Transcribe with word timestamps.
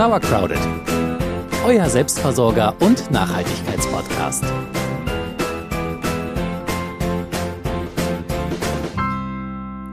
Sauercrowded, 0.00 0.58
euer 1.62 1.84
Selbstversorger 1.84 2.74
und 2.80 3.10
Nachhaltigkeitspodcast. 3.10 4.44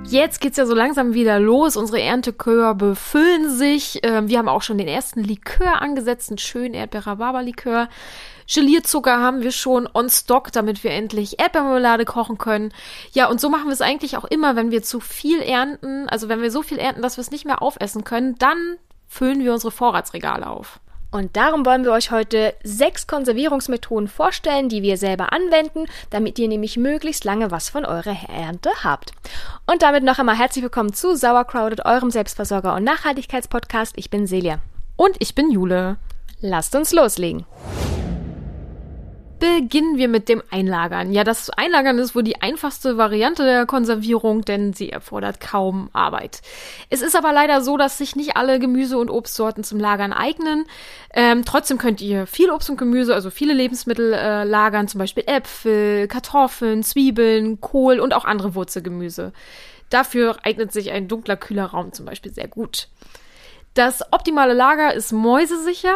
Jetzt 0.05 0.39
geht's 0.39 0.55
ja 0.55 0.65
so 0.65 0.73
langsam 0.73 1.13
wieder 1.13 1.41
los. 1.41 1.75
Unsere 1.75 2.01
Erntekörbe 2.01 2.95
füllen 2.95 3.49
sich. 3.49 3.99
Ähm, 4.03 4.29
wir 4.29 4.37
haben 4.37 4.47
auch 4.47 4.61
schon 4.61 4.77
den 4.77 4.87
ersten 4.87 5.25
Likör 5.25 5.81
angesetzt, 5.81 6.29
einen 6.29 6.37
schönen 6.37 6.73
Erdbeer-Rhabarber-Likör. 6.73 7.89
Gelierzucker 8.49 9.19
haben 9.19 9.41
wir 9.41 9.51
schon 9.51 9.89
on 9.93 10.09
stock, 10.09 10.53
damit 10.53 10.85
wir 10.85 10.91
endlich 10.91 11.37
Erdbeermarmelade 11.41 12.05
kochen 12.05 12.37
können. 12.37 12.71
Ja, 13.11 13.27
und 13.27 13.41
so 13.41 13.49
machen 13.49 13.65
wir 13.65 13.73
es 13.73 13.81
eigentlich 13.81 14.15
auch 14.15 14.23
immer, 14.23 14.55
wenn 14.55 14.71
wir 14.71 14.83
zu 14.83 15.01
viel 15.01 15.41
ernten. 15.41 16.07
Also 16.07 16.29
wenn 16.29 16.41
wir 16.41 16.49
so 16.49 16.61
viel 16.61 16.79
ernten, 16.79 17.01
dass 17.01 17.17
wir 17.17 17.23
es 17.23 17.31
nicht 17.31 17.43
mehr 17.43 17.61
aufessen 17.61 18.05
können, 18.05 18.35
dann 18.39 18.77
füllen 19.07 19.43
wir 19.43 19.53
unsere 19.53 19.71
Vorratsregale 19.71 20.47
auf. 20.47 20.79
Und 21.09 21.37
darum 21.37 21.65
wollen 21.65 21.85
wir 21.85 21.93
euch 21.93 22.11
heute 22.11 22.53
sechs 22.63 23.07
Konservierungsmethoden 23.07 24.07
vorstellen, 24.07 24.67
die 24.67 24.81
wir 24.81 24.97
selber 24.97 25.31
anwenden, 25.31 25.85
damit 26.09 26.37
ihr 26.37 26.49
nämlich 26.49 26.75
möglichst 26.75 27.23
lange 27.23 27.49
was 27.49 27.69
von 27.69 27.85
eurer 27.85 28.17
Ernte 28.29 28.69
habt. 28.83 29.13
Und 29.65 29.81
damit 29.81 30.03
noch 30.03 30.19
einmal 30.19 30.37
herzlich 30.37 30.63
willkommen 30.63 30.93
zu 30.93 31.15
Sauercrowded, 31.15 31.85
eurem 31.85 32.11
Selbstversorger 32.11 32.75
und 32.75 32.83
Nachhaltigkeitspodcast. 32.83 33.93
Ich 33.97 34.09
bin 34.09 34.27
Celia. 34.27 34.59
Und 34.97 35.15
ich 35.19 35.33
bin 35.33 35.49
Jule. 35.49 35.97
Lasst 36.41 36.75
uns 36.75 36.91
loslegen. 36.91 37.45
Beginnen 39.39 39.97
wir 39.97 40.07
mit 40.07 40.29
dem 40.29 40.41
Einlagern. 40.49 41.11
Ja, 41.11 41.23
das 41.23 41.51
Einlagern 41.51 41.99
ist 41.99 42.15
wohl 42.15 42.23
die 42.23 42.41
einfachste 42.41 42.97
Variante 42.97 43.43
der 43.43 43.67
Konservierung, 43.67 44.41
denn 44.43 44.73
sie 44.73 44.89
erfordert 44.89 45.39
kaum 45.39 45.91
Arbeit. 45.93 46.41
Es 46.89 47.03
ist 47.03 47.15
aber 47.15 47.31
leider 47.33 47.61
so, 47.61 47.77
dass 47.77 47.99
sich 47.99 48.15
nicht 48.15 48.35
alle 48.35 48.57
Gemüse- 48.59 48.97
und 48.97 49.11
Obstsorten 49.11 49.63
zum 49.63 49.79
Lagern 49.79 50.11
eignen. 50.11 50.65
Ähm, 51.13 51.45
trotzdem 51.45 51.77
könnt 51.77 52.01
ihr 52.01 52.25
viel 52.25 52.49
Obst 52.49 52.71
und 52.71 52.77
Gemüse, 52.77 53.13
also 53.13 53.29
viele 53.29 53.53
Lebensmittel 53.53 54.11
äh, 54.13 54.43
lagern, 54.43 54.87
zum 54.87 54.99
Beispiel 54.99 55.23
Äpfel, 55.27 56.07
Kartoffeln, 56.07 56.81
Zwiebeln, 56.81 57.61
Kohl 57.61 57.99
und 57.99 58.15
auch 58.15 58.25
andere 58.25 58.55
Wurzelgemüse. 58.55 59.33
Dafür 59.91 60.37
eignet 60.43 60.73
sich 60.73 60.91
ein 60.91 61.07
dunkler, 61.07 61.37
kühler 61.37 61.65
Raum 61.65 61.93
zum 61.93 62.07
Beispiel 62.07 62.33
sehr 62.33 62.47
gut. 62.47 62.87
Das 63.75 64.01
optimale 64.11 64.53
Lager 64.53 64.95
ist 64.95 65.11
mäusesicher 65.11 65.95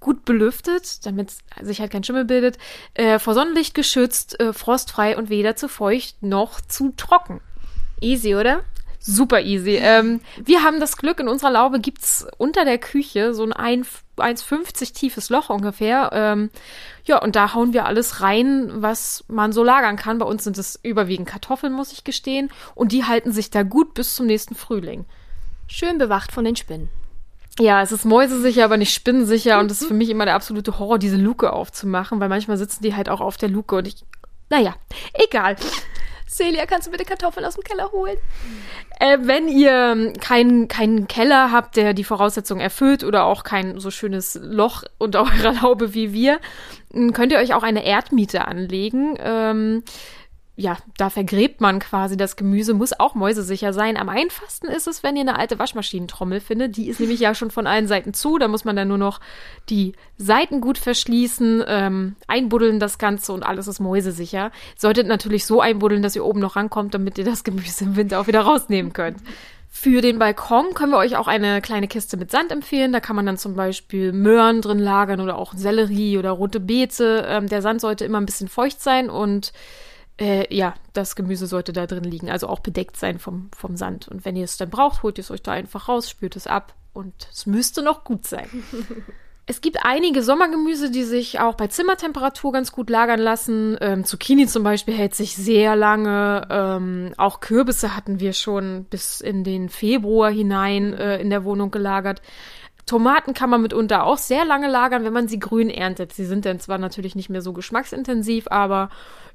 gut 0.00 0.24
belüftet, 0.24 1.04
damit 1.06 1.32
sich 1.60 1.80
halt 1.80 1.92
kein 1.92 2.04
Schimmel 2.04 2.24
bildet, 2.24 2.58
äh, 2.94 3.18
vor 3.18 3.34
Sonnenlicht 3.34 3.74
geschützt, 3.74 4.38
äh, 4.40 4.52
frostfrei 4.52 5.16
und 5.16 5.30
weder 5.30 5.56
zu 5.56 5.68
feucht 5.68 6.22
noch 6.22 6.60
zu 6.60 6.92
trocken. 6.96 7.40
Easy, 8.00 8.34
oder? 8.34 8.62
Super 9.04 9.40
easy. 9.40 9.78
Ähm, 9.80 10.20
wir 10.44 10.62
haben 10.62 10.78
das 10.78 10.96
Glück, 10.96 11.18
in 11.18 11.26
unserer 11.26 11.50
Laube 11.50 11.80
gibt's 11.80 12.24
unter 12.38 12.64
der 12.64 12.78
Küche 12.78 13.34
so 13.34 13.44
ein 13.44 13.52
1,50 13.52 14.94
tiefes 14.94 15.28
Loch 15.28 15.50
ungefähr. 15.50 16.10
Ähm, 16.12 16.50
ja, 17.04 17.20
und 17.20 17.34
da 17.34 17.52
hauen 17.52 17.72
wir 17.72 17.86
alles 17.86 18.20
rein, 18.20 18.70
was 18.74 19.24
man 19.26 19.52
so 19.52 19.64
lagern 19.64 19.96
kann. 19.96 20.18
Bei 20.18 20.26
uns 20.26 20.44
sind 20.44 20.56
es 20.56 20.78
überwiegend 20.84 21.28
Kartoffeln, 21.28 21.72
muss 21.72 21.92
ich 21.92 22.04
gestehen. 22.04 22.50
Und 22.76 22.92
die 22.92 23.04
halten 23.04 23.32
sich 23.32 23.50
da 23.50 23.64
gut 23.64 23.94
bis 23.94 24.14
zum 24.14 24.26
nächsten 24.26 24.54
Frühling. 24.54 25.04
Schön 25.66 25.98
bewacht 25.98 26.30
von 26.30 26.44
den 26.44 26.54
Spinnen. 26.54 26.88
Ja, 27.58 27.82
es 27.82 27.92
ist 27.92 28.04
mäusesicher, 28.04 28.64
aber 28.64 28.78
nicht 28.78 28.94
spinnensicher 28.94 29.60
und 29.60 29.70
das 29.70 29.82
ist 29.82 29.88
für 29.88 29.94
mich 29.94 30.08
immer 30.08 30.24
der 30.24 30.34
absolute 30.34 30.78
Horror, 30.78 30.98
diese 30.98 31.16
Luke 31.16 31.52
aufzumachen, 31.52 32.18
weil 32.18 32.30
manchmal 32.30 32.56
sitzen 32.56 32.82
die 32.82 32.94
halt 32.94 33.08
auch 33.08 33.20
auf 33.20 33.36
der 33.36 33.50
Luke 33.50 33.76
und 33.76 33.86
ich, 33.86 33.96
naja, 34.48 34.74
egal. 35.14 35.56
Celia, 36.32 36.64
kannst 36.64 36.86
du 36.86 36.90
bitte 36.90 37.04
Kartoffeln 37.04 37.44
aus 37.44 37.56
dem 37.56 37.62
Keller 37.62 37.92
holen? 37.92 38.16
Äh, 38.98 39.18
wenn 39.20 39.48
ihr 39.48 40.14
keinen 40.18 40.66
keinen 40.66 41.06
Keller 41.06 41.52
habt, 41.52 41.76
der 41.76 41.92
die 41.92 42.04
Voraussetzungen 42.04 42.62
erfüllt 42.62 43.04
oder 43.04 43.24
auch 43.24 43.44
kein 43.44 43.78
so 43.80 43.90
schönes 43.90 44.38
Loch 44.42 44.82
unter 44.96 45.20
eurer 45.24 45.52
Laube 45.52 45.92
wie 45.92 46.14
wir, 46.14 46.40
könnt 47.12 47.32
ihr 47.32 47.38
euch 47.38 47.52
auch 47.52 47.62
eine 47.62 47.84
Erdmiete 47.84 48.46
anlegen. 48.48 49.18
Ähm, 49.20 49.82
ja, 50.54 50.76
da 50.98 51.08
vergräbt 51.08 51.62
man 51.62 51.78
quasi 51.78 52.18
das 52.18 52.36
Gemüse, 52.36 52.74
muss 52.74 52.98
auch 53.00 53.14
mäusesicher 53.14 53.72
sein. 53.72 53.96
Am 53.96 54.10
einfachsten 54.10 54.66
ist 54.66 54.86
es, 54.86 55.02
wenn 55.02 55.16
ihr 55.16 55.22
eine 55.22 55.38
alte 55.38 55.58
Waschmaschinentrommel 55.58 56.40
findet. 56.40 56.76
Die 56.76 56.88
ist 56.88 57.00
nämlich 57.00 57.20
ja 57.20 57.34
schon 57.34 57.50
von 57.50 57.66
allen 57.66 57.86
Seiten 57.86 58.12
zu. 58.12 58.36
Da 58.36 58.48
muss 58.48 58.66
man 58.66 58.76
dann 58.76 58.88
nur 58.88 58.98
noch 58.98 59.20
die 59.70 59.94
Seiten 60.18 60.60
gut 60.60 60.76
verschließen, 60.76 61.64
ähm, 61.66 62.16
einbuddeln 62.26 62.80
das 62.80 62.98
Ganze 62.98 63.32
und 63.32 63.44
alles 63.44 63.66
ist 63.66 63.80
mäusesicher. 63.80 64.52
Solltet 64.76 65.06
natürlich 65.06 65.46
so 65.46 65.62
einbuddeln, 65.62 66.02
dass 66.02 66.16
ihr 66.16 66.24
oben 66.24 66.40
noch 66.40 66.56
rankommt, 66.56 66.92
damit 66.92 67.16
ihr 67.16 67.24
das 67.24 67.44
Gemüse 67.44 67.84
im 67.84 67.96
Winter 67.96 68.20
auch 68.20 68.26
wieder 68.26 68.42
rausnehmen 68.42 68.92
könnt. 68.92 69.18
Für 69.74 70.02
den 70.02 70.18
Balkon 70.18 70.74
können 70.74 70.92
wir 70.92 70.98
euch 70.98 71.16
auch 71.16 71.28
eine 71.28 71.62
kleine 71.62 71.88
Kiste 71.88 72.18
mit 72.18 72.30
Sand 72.30 72.52
empfehlen. 72.52 72.92
Da 72.92 73.00
kann 73.00 73.16
man 73.16 73.24
dann 73.24 73.38
zum 73.38 73.56
Beispiel 73.56 74.12
Möhren 74.12 74.60
drin 74.60 74.78
lagern 74.78 75.20
oder 75.20 75.38
auch 75.38 75.54
Sellerie 75.54 76.18
oder 76.18 76.30
rote 76.32 76.60
Beete. 76.60 77.24
Ähm, 77.26 77.48
der 77.48 77.62
Sand 77.62 77.80
sollte 77.80 78.04
immer 78.04 78.20
ein 78.20 78.26
bisschen 78.26 78.48
feucht 78.48 78.82
sein 78.82 79.08
und 79.08 79.54
äh, 80.20 80.54
ja, 80.54 80.74
das 80.92 81.16
Gemüse 81.16 81.46
sollte 81.46 81.72
da 81.72 81.86
drin 81.86 82.04
liegen, 82.04 82.30
also 82.30 82.48
auch 82.48 82.60
bedeckt 82.60 82.96
sein 82.96 83.18
vom, 83.18 83.50
vom 83.56 83.76
Sand. 83.76 84.08
Und 84.08 84.24
wenn 84.24 84.36
ihr 84.36 84.44
es 84.44 84.56
dann 84.56 84.70
braucht, 84.70 85.02
holt 85.02 85.18
ihr 85.18 85.22
es 85.22 85.30
euch 85.30 85.42
da 85.42 85.52
einfach 85.52 85.88
raus, 85.88 86.10
spürt 86.10 86.36
es 86.36 86.46
ab 86.46 86.74
und 86.92 87.28
es 87.32 87.46
müsste 87.46 87.82
noch 87.82 88.04
gut 88.04 88.26
sein. 88.26 88.48
Es 89.44 89.60
gibt 89.60 89.78
einige 89.82 90.22
Sommergemüse, 90.22 90.90
die 90.90 91.02
sich 91.02 91.40
auch 91.40 91.56
bei 91.56 91.66
Zimmertemperatur 91.66 92.52
ganz 92.52 92.70
gut 92.70 92.88
lagern 92.88 93.18
lassen. 93.18 93.76
Ähm, 93.80 94.04
Zucchini 94.04 94.46
zum 94.46 94.62
Beispiel 94.62 94.94
hält 94.94 95.16
sich 95.16 95.34
sehr 95.34 95.74
lange. 95.74 96.46
Ähm, 96.48 97.12
auch 97.16 97.40
Kürbisse 97.40 97.96
hatten 97.96 98.20
wir 98.20 98.34
schon 98.34 98.84
bis 98.84 99.20
in 99.20 99.42
den 99.42 99.68
Februar 99.68 100.30
hinein 100.30 100.94
äh, 100.94 101.18
in 101.18 101.28
der 101.28 101.42
Wohnung 101.42 101.72
gelagert. 101.72 102.22
Tomaten 102.86 103.32
kann 103.34 103.50
man 103.50 103.62
mitunter 103.62 104.04
auch 104.04 104.18
sehr 104.18 104.44
lange 104.44 104.68
lagern, 104.68 105.04
wenn 105.04 105.12
man 105.12 105.28
sie 105.28 105.38
grün 105.38 105.70
erntet. 105.70 106.12
Sie 106.12 106.24
sind 106.24 106.44
dann 106.44 106.60
zwar 106.60 106.78
natürlich 106.78 107.14
nicht 107.14 107.30
mehr 107.30 107.42
so 107.42 107.52
geschmacksintensiv, 107.52 108.46
aber 108.50 108.90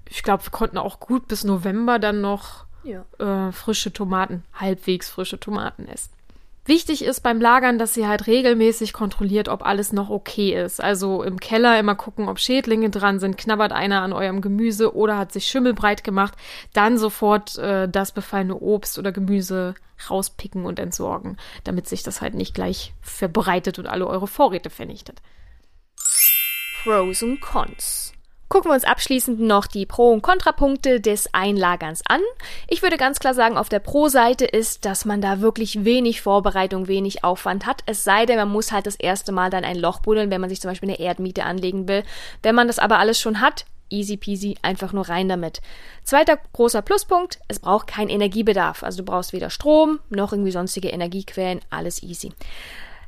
ich 0.10 0.24
glaube, 0.24 0.46
wir 0.46 0.52
konnten 0.52 0.78
auch 0.78 1.00
gut 1.00 1.28
bis 1.28 1.44
November 1.44 2.00
dann 2.00 2.22
noch 2.22 2.66
ja. 2.84 3.06
äh, 3.20 3.52
frische 3.52 3.94
Tomaten, 3.94 4.44
halbwegs 4.54 5.10
frische 5.10 5.40
Tomaten 5.40 5.88
essen. 5.88 6.17
Wichtig 6.68 7.06
ist 7.06 7.22
beim 7.22 7.40
Lagern, 7.40 7.80
dass 7.80 7.96
ihr 7.96 8.10
halt 8.10 8.28
regelmäßig 8.28 8.92
kontrolliert, 8.92 9.48
ob 9.48 9.66
alles 9.66 9.94
noch 9.94 10.10
okay 10.10 10.54
ist. 10.54 10.84
Also 10.84 11.24
im 11.24 11.40
Keller 11.40 11.80
immer 11.80 11.96
gucken, 11.96 12.28
ob 12.28 12.40
Schädlinge 12.40 12.90
dran 12.90 13.20
sind, 13.20 13.38
knabbert 13.38 13.72
einer 13.72 14.02
an 14.02 14.12
eurem 14.12 14.42
Gemüse 14.42 14.94
oder 14.94 15.18
hat 15.18 15.32
sich 15.32 15.48
Schimmel 15.48 15.74
breit 15.74 16.04
gemacht. 16.04 16.34
Dann 16.74 16.98
sofort 16.98 17.58
äh, 17.58 17.88
das 17.88 18.12
befallene 18.12 18.58
Obst 18.58 19.00
oder 19.00 19.14
Gemüse 19.14 19.76
rauspicken 20.10 20.66
und 20.66 20.78
entsorgen, 20.78 21.38
damit 21.64 21.88
sich 21.88 22.04
das 22.04 22.20
halt 22.20 22.34
nicht 22.34 22.54
gleich 22.54 22.94
verbreitet 23.02 23.80
und 23.80 23.88
alle 23.88 24.06
eure 24.06 24.28
Vorräte 24.28 24.70
vernichtet. 24.70 25.22
Pros 26.84 27.24
und 27.24 27.40
Cons. 27.40 28.12
Gucken 28.50 28.72
wir 28.72 28.76
uns 28.76 28.86
abschließend 28.86 29.42
noch 29.42 29.68
die 29.68 29.86
Pro- 29.86 30.14
und 30.14 30.22
Kontrapunkte 30.22 31.02
des 31.02 31.34
Einlagerns 31.34 32.02
an. 32.08 32.22
Ich 32.70 32.82
würde 32.82 32.96
ganz 32.96 33.20
klar 33.20 33.34
sagen, 33.34 33.58
auf 33.58 33.68
der 33.68 33.80
Pro-Seite 33.80 34.46
ist, 34.46 34.86
dass 34.86 35.04
man 35.04 35.20
da 35.20 35.42
wirklich 35.42 35.84
wenig 35.84 36.22
Vorbereitung, 36.22 36.88
wenig 36.88 37.26
Aufwand 37.26 37.66
hat. 37.66 37.82
Es 37.88 38.06
sei 38.06 38.26
denn, 38.26 38.38
man 38.38 38.50
muss 38.50 38.72
halt 38.72 38.88
das 38.88 38.96
erste 38.96 39.34
Mal 39.34 39.50
dann 39.50 39.66
ein 39.66 39.78
Loch 39.78 40.00
buddeln, 40.00 40.32
wenn 40.32 40.40
man 40.40 40.50
sich 40.50 40.62
zum 40.62 40.72
Beispiel 40.72 40.90
eine 40.90 41.00
Erdmiete 41.00 41.44
anlegen 41.44 41.90
will. 41.90 42.04
Wenn 42.42 42.56
man 42.56 42.68
das 42.68 42.80
aber 42.80 43.00
alles 43.00 43.20
schon 43.20 43.42
hat, 43.42 43.66
easy 43.90 44.16
peasy, 44.16 44.58
einfach 44.62 44.94
nur 44.94 45.10
rein 45.10 45.28
damit. 45.28 45.62
Zweiter 46.04 46.38
großer 46.54 46.82
Pluspunkt, 46.82 47.40
es 47.50 47.60
braucht 47.60 47.88
keinen 47.88 48.10
Energiebedarf. 48.10 48.84
Also 48.84 49.00
du 49.00 49.04
brauchst 49.04 49.34
weder 49.34 49.50
Strom 49.50 50.00
noch 50.10 50.32
irgendwie 50.32 50.52
sonstige 50.52 50.90
Energiequellen, 50.90 51.60
alles 51.70 52.02
easy. 52.02 52.32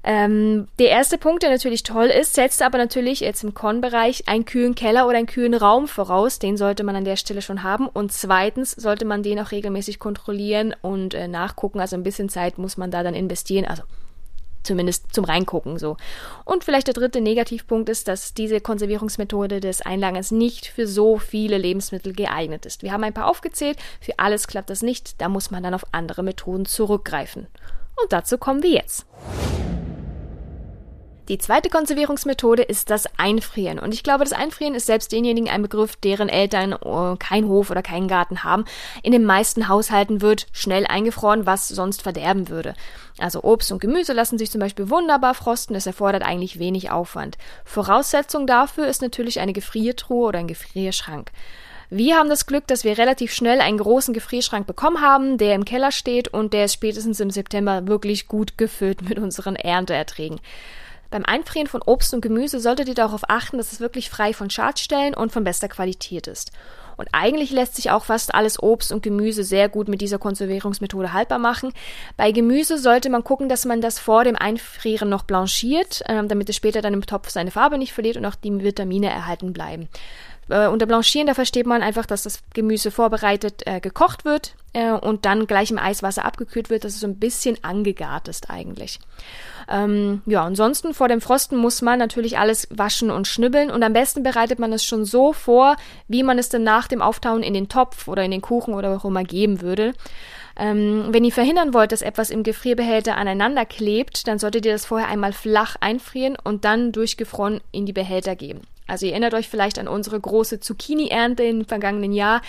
Ähm, 0.03 0.67
der 0.79 0.89
erste 0.89 1.17
Punkt, 1.17 1.43
der 1.43 1.49
natürlich 1.49 1.83
toll 1.83 2.07
ist, 2.07 2.33
setzt 2.33 2.61
aber 2.61 2.77
natürlich 2.77 3.19
jetzt 3.19 3.43
im 3.43 3.53
Con-Bereich 3.53 4.27
einen 4.27 4.45
kühlen 4.45 4.75
Keller 4.75 5.07
oder 5.07 5.17
einen 5.17 5.27
kühlen 5.27 5.53
Raum 5.53 5.87
voraus. 5.87 6.39
Den 6.39 6.57
sollte 6.57 6.83
man 6.83 6.95
an 6.95 7.05
der 7.05 7.17
Stelle 7.17 7.41
schon 7.41 7.63
haben. 7.63 7.87
Und 7.87 8.13
zweitens 8.13 8.71
sollte 8.71 9.05
man 9.05 9.23
den 9.23 9.39
auch 9.39 9.51
regelmäßig 9.51 9.99
kontrollieren 9.99 10.73
und 10.81 11.13
äh, 11.13 11.27
nachgucken. 11.27 11.79
Also 11.79 11.95
ein 11.95 12.03
bisschen 12.03 12.29
Zeit 12.29 12.57
muss 12.57 12.77
man 12.77 12.91
da 12.91 13.03
dann 13.03 13.13
investieren. 13.13 13.65
Also 13.65 13.83
zumindest 14.63 15.13
zum 15.13 15.25
Reingucken 15.25 15.77
so. 15.77 15.97
Und 16.45 16.63
vielleicht 16.63 16.87
der 16.87 16.93
dritte 16.93 17.21
Negativpunkt 17.21 17.89
ist, 17.89 18.07
dass 18.07 18.33
diese 18.33 18.61
Konservierungsmethode 18.61 19.59
des 19.59 19.81
Einlagerns 19.81 20.31
nicht 20.31 20.67
für 20.67 20.87
so 20.87 21.17
viele 21.17 21.57
Lebensmittel 21.57 22.13
geeignet 22.13 22.65
ist. 22.65 22.83
Wir 22.83 22.91
haben 22.91 23.03
ein 23.03 23.13
paar 23.13 23.27
aufgezählt, 23.27 23.77
für 23.99 24.17
alles 24.17 24.47
klappt 24.47 24.69
das 24.69 24.81
nicht, 24.81 25.21
da 25.21 25.29
muss 25.29 25.49
man 25.49 25.63
dann 25.63 25.73
auf 25.73 25.85
andere 25.91 26.23
Methoden 26.23 26.65
zurückgreifen. 26.65 27.47
Und 28.01 28.13
dazu 28.13 28.37
kommen 28.37 28.63
wir 28.63 28.71
jetzt. 28.71 29.05
Die 31.29 31.37
zweite 31.37 31.69
Konservierungsmethode 31.69 32.63
ist 32.63 32.89
das 32.89 33.05
Einfrieren. 33.17 33.77
Und 33.77 33.93
ich 33.93 34.01
glaube, 34.01 34.23
das 34.23 34.33
Einfrieren 34.33 34.73
ist 34.73 34.87
selbst 34.87 35.11
denjenigen 35.11 35.47
ein 35.47 35.61
Begriff, 35.61 35.95
deren 35.95 36.27
Eltern 36.27 36.73
äh, 36.73 37.17
keinen 37.17 37.47
Hof 37.47 37.69
oder 37.69 37.83
keinen 37.83 38.07
Garten 38.07 38.43
haben. 38.43 38.65
In 39.03 39.11
den 39.11 39.25
meisten 39.25 39.67
Haushalten 39.67 40.21
wird 40.21 40.47
schnell 40.53 40.87
eingefroren, 40.87 41.45
was 41.45 41.67
sonst 41.67 42.01
verderben 42.01 42.49
würde. 42.49 42.73
Also 43.19 43.43
Obst 43.43 43.71
und 43.71 43.79
Gemüse 43.79 44.13
lassen 44.13 44.39
sich 44.39 44.49
zum 44.49 44.59
Beispiel 44.59 44.89
wunderbar 44.89 45.35
frosten, 45.35 45.75
es 45.75 45.85
erfordert 45.85 46.23
eigentlich 46.23 46.57
wenig 46.57 46.89
Aufwand. 46.89 47.37
Voraussetzung 47.63 48.47
dafür 48.47 48.87
ist 48.87 49.03
natürlich 49.03 49.39
eine 49.39 49.53
Gefriertruhe 49.53 50.29
oder 50.29 50.39
ein 50.39 50.47
Gefrierschrank. 50.47 51.29
Wir 51.91 52.17
haben 52.17 52.29
das 52.29 52.47
Glück, 52.47 52.65
dass 52.65 52.83
wir 52.83 52.97
relativ 52.97 53.33
schnell 53.33 53.61
einen 53.61 53.77
großen 53.77 54.15
Gefrierschrank 54.15 54.65
bekommen 54.65 55.01
haben, 55.01 55.37
der 55.37 55.53
im 55.53 55.65
Keller 55.65 55.91
steht 55.91 56.27
und 56.27 56.53
der 56.53 56.65
ist 56.65 56.73
spätestens 56.73 57.19
im 57.19 57.29
September 57.29 57.87
wirklich 57.87 58.27
gut 58.27 58.57
gefüllt 58.57 59.07
mit 59.07 59.19
unseren 59.19 59.55
Ernteerträgen. 59.55 60.39
Beim 61.09 61.25
Einfrieren 61.25 61.67
von 61.67 61.81
Obst 61.81 62.13
und 62.13 62.21
Gemüse 62.21 62.59
solltet 62.59 62.87
ihr 62.87 62.95
darauf 62.95 63.21
achten, 63.27 63.57
dass 63.57 63.71
es 63.71 63.79
wirklich 63.79 64.09
frei 64.09 64.33
von 64.33 64.49
Schadstellen 64.49 65.15
und 65.15 65.31
von 65.31 65.43
bester 65.43 65.67
Qualität 65.67 66.27
ist. 66.27 66.51
Und 66.97 67.07
eigentlich 67.13 67.51
lässt 67.51 67.77
sich 67.77 67.91
auch 67.91 68.03
fast 68.03 68.35
alles 68.35 68.61
Obst 68.61 68.91
und 68.91 69.01
Gemüse 69.01 69.45
sehr 69.45 69.69
gut 69.69 69.87
mit 69.87 70.01
dieser 70.01 70.19
Konservierungsmethode 70.19 71.13
haltbar 71.13 71.39
machen. 71.39 71.71
Bei 72.17 72.33
Gemüse 72.33 72.77
sollte 72.77 73.09
man 73.09 73.23
gucken, 73.23 73.47
dass 73.47 73.63
man 73.63 73.79
das 73.79 73.99
vor 73.99 74.25
dem 74.25 74.35
Einfrieren 74.35 75.07
noch 75.07 75.23
blanchiert, 75.23 76.01
äh, 76.07 76.25
damit 76.27 76.49
es 76.49 76.57
später 76.57 76.81
dann 76.81 76.93
im 76.93 77.05
Topf 77.05 77.29
seine 77.29 77.51
Farbe 77.51 77.77
nicht 77.77 77.93
verliert 77.93 78.17
und 78.17 78.25
auch 78.25 78.35
die 78.35 78.51
Vitamine 78.61 79.09
erhalten 79.09 79.53
bleiben. 79.53 79.87
Äh, 80.49 80.67
unter 80.67 80.87
Blanchieren, 80.87 81.27
da 81.27 81.33
versteht 81.33 81.65
man 81.65 81.81
einfach, 81.81 82.05
dass 82.05 82.23
das 82.23 82.41
Gemüse 82.53 82.91
vorbereitet 82.91 83.63
äh, 83.65 83.79
gekocht 83.79 84.25
wird 84.25 84.55
äh, 84.73 84.91
und 84.91 85.25
dann 85.25 85.47
gleich 85.47 85.71
im 85.71 85.79
Eiswasser 85.79 86.25
abgekühlt 86.25 86.69
wird, 86.69 86.83
dass 86.83 86.93
es 86.93 86.99
so 86.99 87.07
ein 87.07 87.19
bisschen 87.19 87.57
angegart 87.63 88.27
ist 88.27 88.49
eigentlich. 88.49 88.99
Ähm, 89.67 90.21
ja, 90.25 90.43
ansonsten 90.43 90.93
vor 90.93 91.07
dem 91.07 91.21
Frosten 91.21 91.57
muss 91.57 91.81
man 91.81 91.99
natürlich 91.99 92.37
alles 92.37 92.67
waschen 92.71 93.11
und 93.11 93.27
schnibbeln 93.27 93.69
und 93.69 93.83
am 93.83 93.93
besten 93.93 94.23
bereitet 94.23 94.59
man 94.59 94.73
es 94.73 94.83
schon 94.83 95.05
so 95.05 95.33
vor, 95.33 95.75
wie 96.07 96.23
man 96.23 96.39
es 96.39 96.49
dann 96.49 96.63
nach 96.63 96.87
dem 96.87 97.01
Auftauen 97.01 97.43
in 97.43 97.53
den 97.53 97.69
Topf 97.69 98.07
oder 98.07 98.23
in 98.23 98.31
den 98.31 98.41
Kuchen 98.41 98.73
oder 98.73 98.95
auch 98.95 99.05
immer 99.05 99.23
geben 99.23 99.61
würde. 99.61 99.93
Ähm, 100.57 101.07
wenn 101.11 101.23
ihr 101.23 101.31
verhindern 101.31 101.73
wollt, 101.73 101.91
dass 101.91 102.01
etwas 102.01 102.31
im 102.31 102.43
Gefrierbehälter 102.43 103.15
aneinander 103.15 103.65
klebt, 103.65 104.27
dann 104.27 104.39
solltet 104.39 104.65
ihr 104.65 104.73
das 104.73 104.85
vorher 104.85 105.07
einmal 105.07 105.33
flach 105.33 105.75
einfrieren 105.79 106.35
und 106.43 106.65
dann 106.65 106.91
durchgefroren 106.91 107.61
in 107.71 107.85
die 107.85 107.93
Behälter 107.93 108.35
geben. 108.35 108.61
Also 108.89 109.05
ihr 109.05 109.11
erinnert 109.11 109.33
euch 109.33 109.49
vielleicht 109.49 109.79
an 109.79 109.87
unsere 109.87 110.19
große 110.19 110.59
Zucchini-Ernte 110.59 111.43
im 111.43 111.65
vergangenen 111.65 112.11
Jahr. 112.11 112.41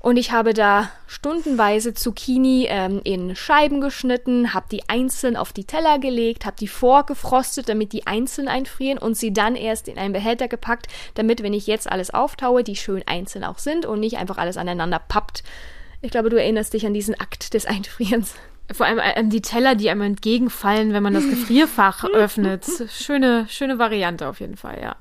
Und 0.00 0.16
ich 0.16 0.32
habe 0.32 0.54
da 0.54 0.90
stundenweise 1.06 1.94
Zucchini 1.94 2.66
ähm, 2.68 3.00
in 3.04 3.36
Scheiben 3.36 3.80
geschnitten, 3.80 4.54
habe 4.54 4.66
die 4.70 4.88
einzeln 4.88 5.36
auf 5.36 5.52
die 5.52 5.64
Teller 5.64 5.98
gelegt, 5.98 6.46
habe 6.46 6.56
die 6.58 6.68
vorgefrostet, 6.68 7.68
damit 7.68 7.92
die 7.92 8.06
einzeln 8.06 8.48
einfrieren 8.48 8.98
und 8.98 9.16
sie 9.16 9.32
dann 9.32 9.56
erst 9.56 9.88
in 9.88 9.98
einen 9.98 10.12
Behälter 10.12 10.48
gepackt, 10.48 10.88
damit, 11.14 11.42
wenn 11.42 11.54
ich 11.54 11.66
jetzt 11.66 11.90
alles 11.90 12.12
auftaue, 12.12 12.64
die 12.64 12.76
schön 12.76 13.02
einzeln 13.06 13.44
auch 13.44 13.58
sind 13.58 13.86
und 13.86 14.00
nicht 14.00 14.18
einfach 14.18 14.38
alles 14.38 14.56
aneinander 14.56 14.98
pappt. 14.98 15.42
Ich 16.02 16.10
glaube, 16.10 16.28
du 16.28 16.36
erinnerst 16.36 16.74
dich 16.74 16.84
an 16.84 16.92
diesen 16.92 17.18
Akt 17.18 17.54
des 17.54 17.64
Einfrierens. 17.64 18.34
Vor 18.72 18.86
allem 18.86 18.98
an 18.98 19.28
die 19.28 19.42
Teller, 19.42 19.74
die 19.74 19.90
einem 19.90 20.02
entgegenfallen, 20.02 20.92
wenn 20.92 21.02
man 21.02 21.14
das 21.14 21.28
Gefrierfach 21.28 22.04
öffnet. 22.12 22.64
Schöne, 22.90 23.46
schöne 23.48 23.78
Variante 23.78 24.26
auf 24.26 24.40
jeden 24.40 24.56
Fall, 24.56 24.80
ja. 24.82 24.96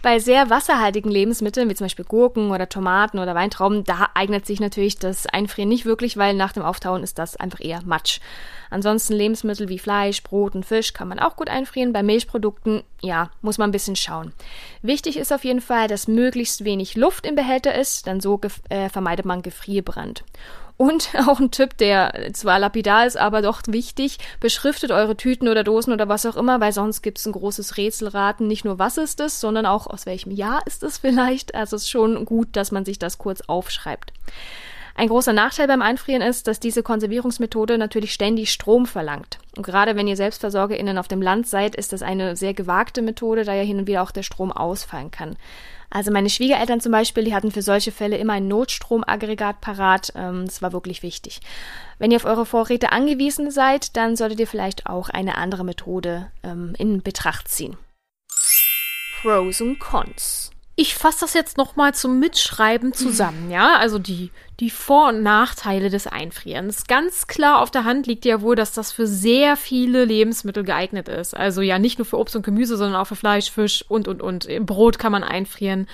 Bei 0.00 0.20
sehr 0.20 0.48
wasserhaltigen 0.48 1.10
Lebensmitteln, 1.10 1.68
wie 1.68 1.74
zum 1.74 1.86
Beispiel 1.86 2.04
Gurken 2.04 2.52
oder 2.52 2.68
Tomaten 2.68 3.18
oder 3.18 3.34
Weintrauben, 3.34 3.82
da 3.82 4.08
eignet 4.14 4.46
sich 4.46 4.60
natürlich 4.60 4.96
das 4.96 5.26
Einfrieren 5.26 5.68
nicht 5.68 5.86
wirklich, 5.86 6.16
weil 6.16 6.34
nach 6.34 6.52
dem 6.52 6.62
Auftauen 6.62 7.02
ist 7.02 7.18
das 7.18 7.36
einfach 7.36 7.60
eher 7.60 7.82
Matsch. 7.84 8.20
Ansonsten 8.70 9.14
Lebensmittel 9.14 9.68
wie 9.68 9.80
Fleisch, 9.80 10.22
Brot 10.22 10.54
und 10.54 10.64
Fisch 10.64 10.92
kann 10.92 11.08
man 11.08 11.18
auch 11.18 11.34
gut 11.34 11.48
einfrieren. 11.48 11.92
Bei 11.92 12.04
Milchprodukten, 12.04 12.84
ja, 13.02 13.30
muss 13.42 13.58
man 13.58 13.70
ein 13.70 13.72
bisschen 13.72 13.96
schauen. 13.96 14.32
Wichtig 14.82 15.16
ist 15.16 15.32
auf 15.32 15.44
jeden 15.44 15.60
Fall, 15.60 15.88
dass 15.88 16.06
möglichst 16.06 16.64
wenig 16.64 16.94
Luft 16.94 17.26
im 17.26 17.34
Behälter 17.34 17.74
ist, 17.74 18.06
dann 18.06 18.20
so 18.20 18.40
äh, 18.68 18.88
vermeidet 18.88 19.26
man 19.26 19.42
Gefrierbrand. 19.42 20.22
Und 20.78 21.10
auch 21.26 21.40
ein 21.40 21.50
Tipp, 21.50 21.76
der 21.76 22.30
zwar 22.32 22.58
lapidar 22.58 23.06
ist, 23.06 23.18
aber 23.18 23.42
doch 23.42 23.60
wichtig, 23.66 24.18
beschriftet 24.40 24.90
eure 24.90 25.16
Tüten 25.16 25.48
oder 25.48 25.64
Dosen 25.64 25.92
oder 25.92 26.08
was 26.08 26.24
auch 26.24 26.36
immer, 26.36 26.60
weil 26.60 26.72
sonst 26.72 27.02
gibt 27.02 27.18
es 27.18 27.26
ein 27.26 27.32
großes 27.32 27.76
Rätselraten. 27.76 28.46
Nicht 28.46 28.64
nur, 28.64 28.78
was 28.78 28.96
ist 28.96 29.20
es, 29.20 29.40
sondern 29.40 29.66
auch, 29.66 29.86
aus 29.86 30.06
welchem 30.06 30.30
Jahr 30.30 30.62
ist 30.66 30.82
es 30.82 30.96
vielleicht. 30.96 31.54
Also 31.54 31.76
es 31.76 31.82
ist 31.82 31.90
schon 31.90 32.24
gut, 32.24 32.48
dass 32.52 32.72
man 32.72 32.86
sich 32.86 32.98
das 32.98 33.18
kurz 33.18 33.42
aufschreibt. 33.42 34.12
Ein 34.94 35.08
großer 35.08 35.32
Nachteil 35.32 35.68
beim 35.68 35.82
Einfrieren 35.82 36.22
ist, 36.22 36.48
dass 36.48 36.58
diese 36.58 36.82
Konservierungsmethode 36.82 37.78
natürlich 37.78 38.12
ständig 38.12 38.50
Strom 38.50 38.84
verlangt. 38.84 39.38
Und 39.56 39.64
gerade 39.64 39.94
wenn 39.94 40.08
ihr 40.08 40.16
SelbstversorgerInnen 40.16 40.98
auf 40.98 41.06
dem 41.06 41.22
Land 41.22 41.46
seid, 41.46 41.76
ist 41.76 41.92
das 41.92 42.02
eine 42.02 42.34
sehr 42.34 42.52
gewagte 42.52 43.00
Methode, 43.00 43.44
da 43.44 43.54
ja 43.54 43.62
hin 43.62 43.78
und 43.78 43.86
wieder 43.86 44.02
auch 44.02 44.10
der 44.10 44.24
Strom 44.24 44.50
ausfallen 44.50 45.12
kann. 45.12 45.36
Also 45.90 46.10
meine 46.10 46.30
Schwiegereltern 46.30 46.80
zum 46.80 46.92
Beispiel, 46.92 47.24
die 47.24 47.34
hatten 47.34 47.50
für 47.50 47.62
solche 47.62 47.92
Fälle 47.92 48.18
immer 48.18 48.34
ein 48.34 48.48
Notstromaggregat 48.48 49.60
parat. 49.60 50.12
Ähm, 50.14 50.44
das 50.44 50.60
war 50.62 50.72
wirklich 50.72 51.02
wichtig. 51.02 51.40
Wenn 51.98 52.10
ihr 52.10 52.16
auf 52.16 52.24
eure 52.24 52.46
Vorräte 52.46 52.92
angewiesen 52.92 53.50
seid, 53.50 53.96
dann 53.96 54.16
solltet 54.16 54.40
ihr 54.40 54.46
vielleicht 54.46 54.86
auch 54.86 55.08
eine 55.08 55.36
andere 55.36 55.64
Methode 55.64 56.30
ähm, 56.42 56.74
in 56.78 57.02
Betracht 57.02 57.48
ziehen. 57.48 57.76
Pros 59.22 59.60
und 59.60 59.78
Cons 59.78 60.50
ich 60.78 60.94
fasse 60.94 61.18
das 61.22 61.34
jetzt 61.34 61.56
noch 61.56 61.74
mal 61.74 61.92
zum 61.92 62.20
Mitschreiben 62.20 62.92
zusammen, 62.92 63.50
ja? 63.50 63.76
Also 63.78 63.98
die, 63.98 64.30
die 64.60 64.70
Vor- 64.70 65.10
und 65.10 65.22
Nachteile 65.22 65.88
des 65.88 66.06
Einfrierens. 66.06 66.86
Ganz 66.86 67.28
klar 67.28 67.60
auf 67.62 67.70
der 67.70 67.84
Hand 67.84 68.06
liegt 68.06 68.24
ja 68.24 68.40
wohl, 68.40 68.56
dass 68.56 68.72
das 68.72 68.90
für 68.90 69.06
sehr 69.06 69.56
viele 69.56 70.04
Lebensmittel 70.04 70.64
geeignet 70.64 71.08
ist. 71.08 71.36
Also 71.36 71.62
ja, 71.62 71.78
nicht 71.78 71.98
nur 71.98 72.06
für 72.06 72.18
Obst 72.18 72.34
und 72.34 72.44
Gemüse, 72.44 72.76
sondern 72.76 73.00
auch 73.00 73.06
für 73.06 73.16
Fleisch, 73.16 73.50
Fisch 73.50 73.84
und, 73.88 74.08
und, 74.08 74.20
und. 74.20 74.48
Brot 74.66 74.98
kann 74.98 75.12
man 75.12 75.22
einfrieren. 75.22 75.86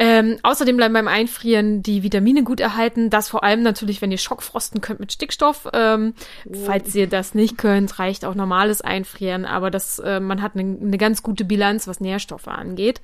Ähm, 0.00 0.38
außerdem 0.44 0.76
bleiben 0.76 0.94
beim 0.94 1.08
Einfrieren 1.08 1.82
die 1.82 2.04
Vitamine 2.04 2.44
gut 2.44 2.60
erhalten. 2.60 3.10
Das 3.10 3.28
vor 3.28 3.42
allem 3.42 3.62
natürlich, 3.62 4.00
wenn 4.00 4.12
ihr 4.12 4.18
Schockfrosten 4.18 4.80
könnt 4.80 5.00
mit 5.00 5.12
Stickstoff. 5.12 5.66
Ähm, 5.72 6.14
oh. 6.46 6.54
Falls 6.66 6.94
ihr 6.94 7.08
das 7.08 7.34
nicht 7.34 7.58
könnt, 7.58 7.98
reicht 7.98 8.24
auch 8.24 8.36
normales 8.36 8.80
Einfrieren. 8.80 9.44
Aber 9.44 9.72
das, 9.72 9.98
äh, 9.98 10.20
man 10.20 10.40
hat 10.40 10.54
eine 10.54 10.64
ne 10.64 10.98
ganz 10.98 11.24
gute 11.24 11.44
Bilanz, 11.44 11.88
was 11.88 11.98
Nährstoffe 11.98 12.46
angeht. 12.46 13.00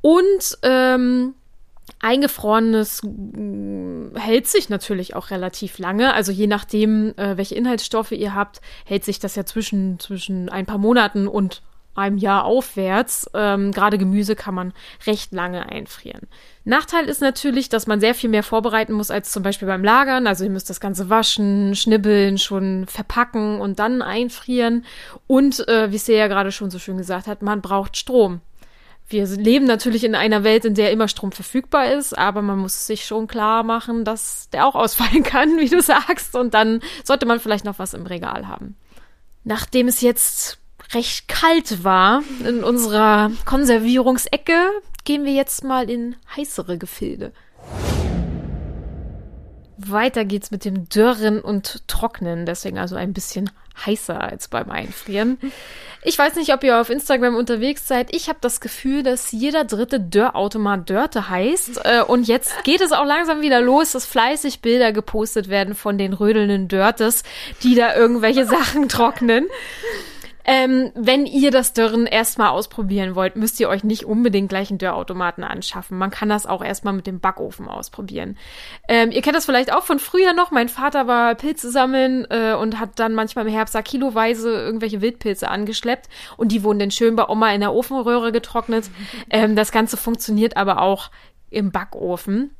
Und 0.00 0.58
ähm, 0.62 1.34
eingefrorenes 2.00 3.02
hält 4.14 4.46
sich 4.46 4.68
natürlich 4.68 5.14
auch 5.14 5.30
relativ 5.30 5.78
lange. 5.78 6.14
Also 6.14 6.32
je 6.32 6.46
nachdem, 6.46 7.14
äh, 7.16 7.36
welche 7.36 7.54
Inhaltsstoffe 7.54 8.12
ihr 8.12 8.34
habt, 8.34 8.60
hält 8.84 9.04
sich 9.04 9.18
das 9.18 9.36
ja 9.36 9.44
zwischen, 9.44 9.98
zwischen 9.98 10.48
ein 10.48 10.66
paar 10.66 10.78
Monaten 10.78 11.28
und 11.28 11.62
einem 11.94 12.18
Jahr 12.18 12.44
aufwärts. 12.44 13.30
Ähm, 13.34 13.72
Gerade 13.72 13.98
Gemüse 13.98 14.36
kann 14.36 14.54
man 14.54 14.72
recht 15.06 15.32
lange 15.32 15.68
einfrieren. 15.68 16.28
Nachteil 16.64 17.06
ist 17.06 17.20
natürlich, 17.22 17.68
dass 17.68 17.86
man 17.86 18.00
sehr 18.00 18.14
viel 18.14 18.28
mehr 18.28 18.42
vorbereiten 18.42 18.92
muss 18.92 19.10
als 19.10 19.32
zum 19.32 19.42
Beispiel 19.42 19.68
beim 19.68 19.82
Lagern. 19.84 20.26
Also 20.26 20.44
ihr 20.44 20.50
müsst 20.50 20.68
das 20.68 20.80
Ganze 20.80 21.08
waschen, 21.08 21.74
schnibbeln, 21.74 22.38
schon 22.38 22.86
verpacken 22.86 23.60
und 23.60 23.78
dann 23.78 24.02
einfrieren. 24.02 24.84
Und 25.26 25.66
äh, 25.68 25.90
wie 25.90 25.98
Sea 25.98 26.16
ja 26.18 26.28
gerade 26.28 26.52
schon 26.52 26.70
so 26.70 26.78
schön 26.78 26.98
gesagt 26.98 27.26
hat, 27.26 27.40
man 27.42 27.62
braucht 27.62 27.96
Strom 27.96 28.40
wir 29.08 29.26
leben 29.26 29.66
natürlich 29.66 30.04
in 30.04 30.14
einer 30.14 30.42
Welt, 30.42 30.64
in 30.64 30.74
der 30.74 30.90
immer 30.90 31.08
Strom 31.08 31.32
verfügbar 31.32 31.92
ist, 31.92 32.16
aber 32.16 32.42
man 32.42 32.58
muss 32.58 32.86
sich 32.86 33.04
schon 33.04 33.26
klar 33.26 33.62
machen, 33.62 34.04
dass 34.04 34.50
der 34.50 34.66
auch 34.66 34.74
ausfallen 34.76 35.22
kann, 35.22 35.58
wie 35.58 35.68
du 35.68 35.80
sagst, 35.80 36.34
und 36.34 36.54
dann 36.54 36.80
sollte 37.04 37.26
man 37.26 37.40
vielleicht 37.40 37.64
noch 37.64 37.78
was 37.78 37.94
im 37.94 38.06
Regal 38.06 38.48
haben. 38.48 38.76
Nachdem 39.44 39.86
es 39.86 40.00
jetzt 40.00 40.58
recht 40.92 41.28
kalt 41.28 41.84
war 41.84 42.22
in 42.44 42.64
unserer 42.64 43.30
Konservierungsecke, 43.44 44.70
gehen 45.04 45.24
wir 45.24 45.32
jetzt 45.32 45.64
mal 45.64 45.88
in 45.88 46.16
heißere 46.36 46.78
Gefilde. 46.78 47.32
Weiter 49.76 50.24
geht's 50.24 50.50
mit 50.50 50.64
dem 50.64 50.88
Dörren 50.88 51.40
und 51.40 51.86
Trocknen, 51.88 52.46
deswegen 52.46 52.78
also 52.78 52.96
ein 52.96 53.12
bisschen 53.12 53.50
heißer 53.84 54.20
als 54.20 54.48
beim 54.48 54.70
Einfrieren. 54.70 55.38
Ich 56.02 56.16
weiß 56.16 56.36
nicht, 56.36 56.54
ob 56.54 56.62
ihr 56.62 56.80
auf 56.80 56.88
Instagram 56.88 57.34
unterwegs 57.34 57.88
seid. 57.88 58.14
Ich 58.14 58.28
habe 58.28 58.38
das 58.40 58.60
Gefühl, 58.60 59.02
dass 59.02 59.32
jeder 59.32 59.64
dritte 59.64 60.00
Dörrautomat 60.00 60.88
Dörte 60.88 61.28
heißt. 61.28 61.80
Äh, 61.86 62.02
und 62.02 62.26
jetzt 62.26 62.64
geht 62.64 62.80
es 62.80 62.90
auch 62.90 63.04
langsam 63.04 63.42
wieder 63.42 63.60
los, 63.60 63.92
dass 63.92 64.06
fleißig 64.06 64.60
Bilder 64.60 64.92
gepostet 64.92 65.48
werden 65.48 65.74
von 65.74 65.98
den 65.98 66.14
rödelnden 66.14 66.68
Dörtes, 66.68 67.22
die 67.62 67.74
da 67.74 67.94
irgendwelche 67.94 68.44
Sachen 68.46 68.88
trocknen. 68.88 69.46
Ähm, 70.46 70.92
wenn 70.94 71.26
ihr 71.26 71.50
das 71.50 71.72
Dörren 71.72 72.06
erstmal 72.06 72.50
ausprobieren 72.50 73.16
wollt, 73.16 73.34
müsst 73.34 73.58
ihr 73.58 73.68
euch 73.68 73.82
nicht 73.82 74.04
unbedingt 74.04 74.48
gleich 74.48 74.70
einen 74.70 74.78
Dörrautomaten 74.78 75.42
anschaffen. 75.42 75.98
Man 75.98 76.10
kann 76.10 76.28
das 76.28 76.46
auch 76.46 76.62
erstmal 76.62 76.94
mit 76.94 77.06
dem 77.06 77.18
Backofen 77.18 77.68
ausprobieren. 77.68 78.38
Ähm, 78.88 79.10
ihr 79.10 79.22
kennt 79.22 79.36
das 79.36 79.46
vielleicht 79.46 79.72
auch 79.72 79.82
von 79.82 79.98
früher 79.98 80.32
noch. 80.32 80.52
Mein 80.52 80.68
Vater 80.68 81.08
war 81.08 81.34
Pilze 81.34 81.70
sammeln 81.70 82.26
äh, 82.30 82.54
und 82.54 82.78
hat 82.78 82.98
dann 83.00 83.14
manchmal 83.14 83.46
im 83.46 83.52
Herbst 83.52 83.76
kiloweise 83.84 84.50
irgendwelche 84.50 85.00
Wildpilze 85.00 85.48
angeschleppt 85.48 86.08
und 86.36 86.52
die 86.52 86.62
wurden 86.62 86.78
dann 86.78 86.90
schön 86.90 87.16
bei 87.16 87.28
Oma 87.28 87.52
in 87.52 87.60
der 87.60 87.74
Ofenröhre 87.74 88.32
getrocknet. 88.32 88.84
Ähm, 89.28 89.56
das 89.56 89.72
Ganze 89.72 89.96
funktioniert 89.96 90.56
aber 90.56 90.80
auch 90.82 91.10
im 91.50 91.72
Backofen. 91.72 92.54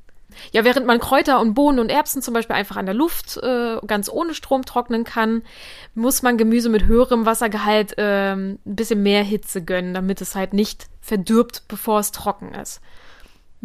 Ja, 0.52 0.64
während 0.64 0.86
man 0.86 1.00
Kräuter 1.00 1.40
und 1.40 1.54
Bohnen 1.54 1.78
und 1.78 1.90
Erbsen 1.90 2.22
zum 2.22 2.34
Beispiel 2.34 2.56
einfach 2.56 2.76
an 2.76 2.86
der 2.86 2.94
Luft 2.94 3.36
äh, 3.38 3.76
ganz 3.86 4.08
ohne 4.08 4.34
Strom 4.34 4.64
trocknen 4.64 5.04
kann, 5.04 5.42
muss 5.94 6.22
man 6.22 6.36
Gemüse 6.36 6.68
mit 6.68 6.84
höherem 6.84 7.26
Wassergehalt 7.26 7.98
äh, 7.98 8.32
ein 8.32 8.58
bisschen 8.64 9.02
mehr 9.02 9.22
Hitze 9.22 9.62
gönnen, 9.62 9.94
damit 9.94 10.20
es 10.20 10.34
halt 10.34 10.52
nicht 10.52 10.86
verdirbt, 11.00 11.64
bevor 11.68 12.00
es 12.00 12.12
trocken 12.12 12.54
ist. 12.54 12.80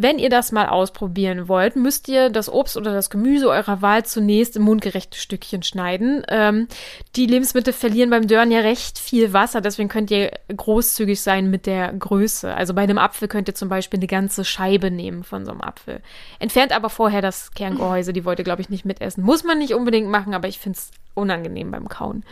Wenn 0.01 0.17
ihr 0.17 0.29
das 0.29 0.51
mal 0.51 0.67
ausprobieren 0.67 1.47
wollt, 1.47 1.75
müsst 1.75 2.07
ihr 2.07 2.31
das 2.31 2.51
Obst 2.51 2.75
oder 2.75 2.91
das 2.91 3.11
Gemüse 3.11 3.47
eurer 3.47 3.83
Wahl 3.83 4.03
zunächst 4.03 4.55
in 4.55 4.63
mundgerechte 4.63 5.19
Stückchen 5.19 5.61
schneiden. 5.61 6.23
Ähm, 6.27 6.67
die 7.15 7.27
Lebensmittel 7.27 7.71
verlieren 7.71 8.09
beim 8.09 8.25
Dörren 8.25 8.49
ja 8.49 8.61
recht 8.61 8.97
viel 8.97 9.31
Wasser, 9.31 9.61
deswegen 9.61 9.89
könnt 9.89 10.09
ihr 10.09 10.31
großzügig 10.55 11.21
sein 11.21 11.51
mit 11.51 11.67
der 11.67 11.93
Größe. 11.93 12.51
Also 12.51 12.73
bei 12.73 12.81
einem 12.81 12.97
Apfel 12.97 13.27
könnt 13.27 13.47
ihr 13.47 13.53
zum 13.53 13.69
Beispiel 13.69 13.99
eine 13.99 14.07
ganze 14.07 14.43
Scheibe 14.43 14.89
nehmen 14.89 15.23
von 15.23 15.45
so 15.45 15.51
einem 15.51 15.61
Apfel. 15.61 16.01
Entfernt 16.39 16.71
aber 16.71 16.89
vorher 16.89 17.21
das 17.21 17.51
Kerngehäuse, 17.51 18.11
die 18.11 18.25
wollt 18.25 18.39
ihr, 18.39 18.45
glaube 18.45 18.63
ich, 18.63 18.69
nicht 18.69 18.85
mitessen. 18.85 19.23
Muss 19.23 19.43
man 19.43 19.59
nicht 19.59 19.75
unbedingt 19.75 20.09
machen, 20.09 20.33
aber 20.33 20.47
ich 20.47 20.57
finde 20.57 20.79
es 20.79 20.89
unangenehm 21.13 21.69
beim 21.69 21.87
Kauen. 21.87 22.25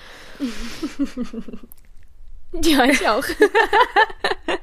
Ja, 2.63 2.83
ich 2.85 3.07
auch. 3.07 3.23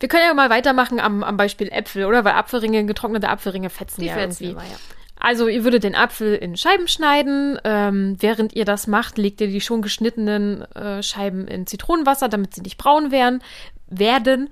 Wir 0.00 0.08
können 0.08 0.24
ja 0.26 0.34
mal 0.34 0.50
weitermachen 0.50 0.98
am, 0.98 1.22
am 1.22 1.36
Beispiel 1.36 1.68
Äpfel, 1.68 2.06
oder? 2.06 2.24
Weil 2.24 2.32
Apfelringe, 2.32 2.84
getrocknete 2.86 3.28
Apfelringe 3.28 3.70
fetzen 3.70 4.00
Die 4.00 4.06
ja 4.08 4.14
fetzen 4.14 4.44
irgendwie. 4.44 4.62
immer, 4.62 4.72
ja. 4.72 4.78
Also 5.22 5.48
ihr 5.48 5.64
würdet 5.64 5.84
den 5.84 5.94
Apfel 5.94 6.34
in 6.34 6.56
Scheiben 6.56 6.88
schneiden. 6.88 7.58
Ähm, 7.62 8.16
während 8.18 8.54
ihr 8.54 8.64
das 8.64 8.86
macht, 8.86 9.18
legt 9.18 9.42
ihr 9.42 9.48
die 9.48 9.60
schon 9.60 9.82
geschnittenen 9.82 10.62
äh, 10.74 11.02
Scheiben 11.02 11.46
in 11.46 11.66
Zitronenwasser, 11.66 12.28
damit 12.28 12.54
sie 12.54 12.62
nicht 12.62 12.78
braun 12.78 13.10
werden. 13.10 13.42
werden. 13.86 14.48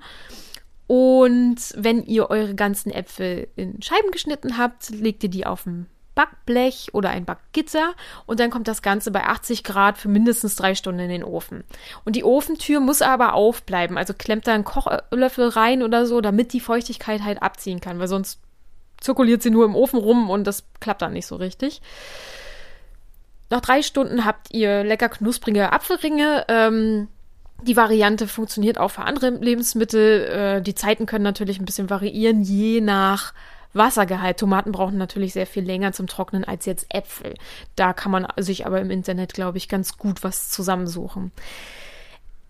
Und 0.85 1.57
wenn 1.75 2.03
ihr 2.03 2.29
eure 2.29 2.53
ganzen 2.53 2.91
Äpfel 2.91 3.47
in 3.55 3.81
Scheiben 3.81 4.11
geschnitten 4.11 4.57
habt, 4.57 4.91
legt 4.91 5.23
ihr 5.23 5.29
die 5.29 5.47
auf 5.47 5.65
ein 5.65 5.87
Backblech 6.19 6.89
oder 6.91 7.11
ein 7.11 7.23
Backgitter 7.23 7.93
und 8.25 8.41
dann 8.41 8.49
kommt 8.49 8.67
das 8.67 8.81
Ganze 8.81 9.09
bei 9.09 9.23
80 9.23 9.63
Grad 9.63 9.97
für 9.97 10.09
mindestens 10.09 10.57
drei 10.57 10.75
Stunden 10.75 10.99
in 10.99 11.07
den 11.07 11.23
Ofen. 11.23 11.63
Und 12.03 12.17
die 12.17 12.25
Ofentür 12.25 12.81
muss 12.81 13.01
aber 13.01 13.35
aufbleiben, 13.35 13.97
also 13.97 14.13
klemmt 14.13 14.45
da 14.45 14.53
einen 14.53 14.65
Kochlöffel 14.65 15.47
rein 15.47 15.81
oder 15.81 16.05
so, 16.05 16.19
damit 16.19 16.51
die 16.51 16.59
Feuchtigkeit 16.59 17.23
halt 17.23 17.41
abziehen 17.41 17.79
kann, 17.79 17.99
weil 17.99 18.09
sonst 18.09 18.41
zirkuliert 18.99 19.41
sie 19.41 19.49
nur 19.49 19.63
im 19.63 19.77
Ofen 19.77 19.97
rum 19.97 20.29
und 20.29 20.45
das 20.45 20.65
klappt 20.81 21.03
dann 21.03 21.13
nicht 21.13 21.25
so 21.25 21.37
richtig. 21.37 21.81
Nach 23.49 23.61
drei 23.61 23.81
Stunden 23.81 24.25
habt 24.25 24.53
ihr 24.53 24.83
lecker 24.83 25.07
knusprige 25.07 25.71
Apfelringe. 25.71 26.43
Ähm, 26.49 27.07
die 27.61 27.77
Variante 27.77 28.27
funktioniert 28.27 28.77
auch 28.77 28.91
für 28.91 29.03
andere 29.03 29.29
Lebensmittel. 29.29 30.25
Äh, 30.25 30.61
die 30.61 30.75
Zeiten 30.75 31.05
können 31.05 31.23
natürlich 31.23 31.59
ein 31.59 31.65
bisschen 31.65 31.89
variieren, 31.89 32.41
je 32.41 32.81
nach 32.81 33.33
Wassergehalt. 33.73 34.37
Tomaten 34.39 34.71
brauchen 34.71 34.97
natürlich 34.97 35.33
sehr 35.33 35.47
viel 35.47 35.63
länger 35.63 35.91
zum 35.91 36.07
Trocknen 36.07 36.43
als 36.43 36.65
jetzt 36.65 36.93
Äpfel. 36.93 37.35
Da 37.75 37.93
kann 37.93 38.11
man 38.11 38.27
sich 38.37 38.65
aber 38.65 38.81
im 38.81 38.91
Internet, 38.91 39.33
glaube 39.33 39.57
ich, 39.57 39.69
ganz 39.69 39.97
gut 39.97 40.23
was 40.23 40.49
zusammensuchen. 40.49 41.31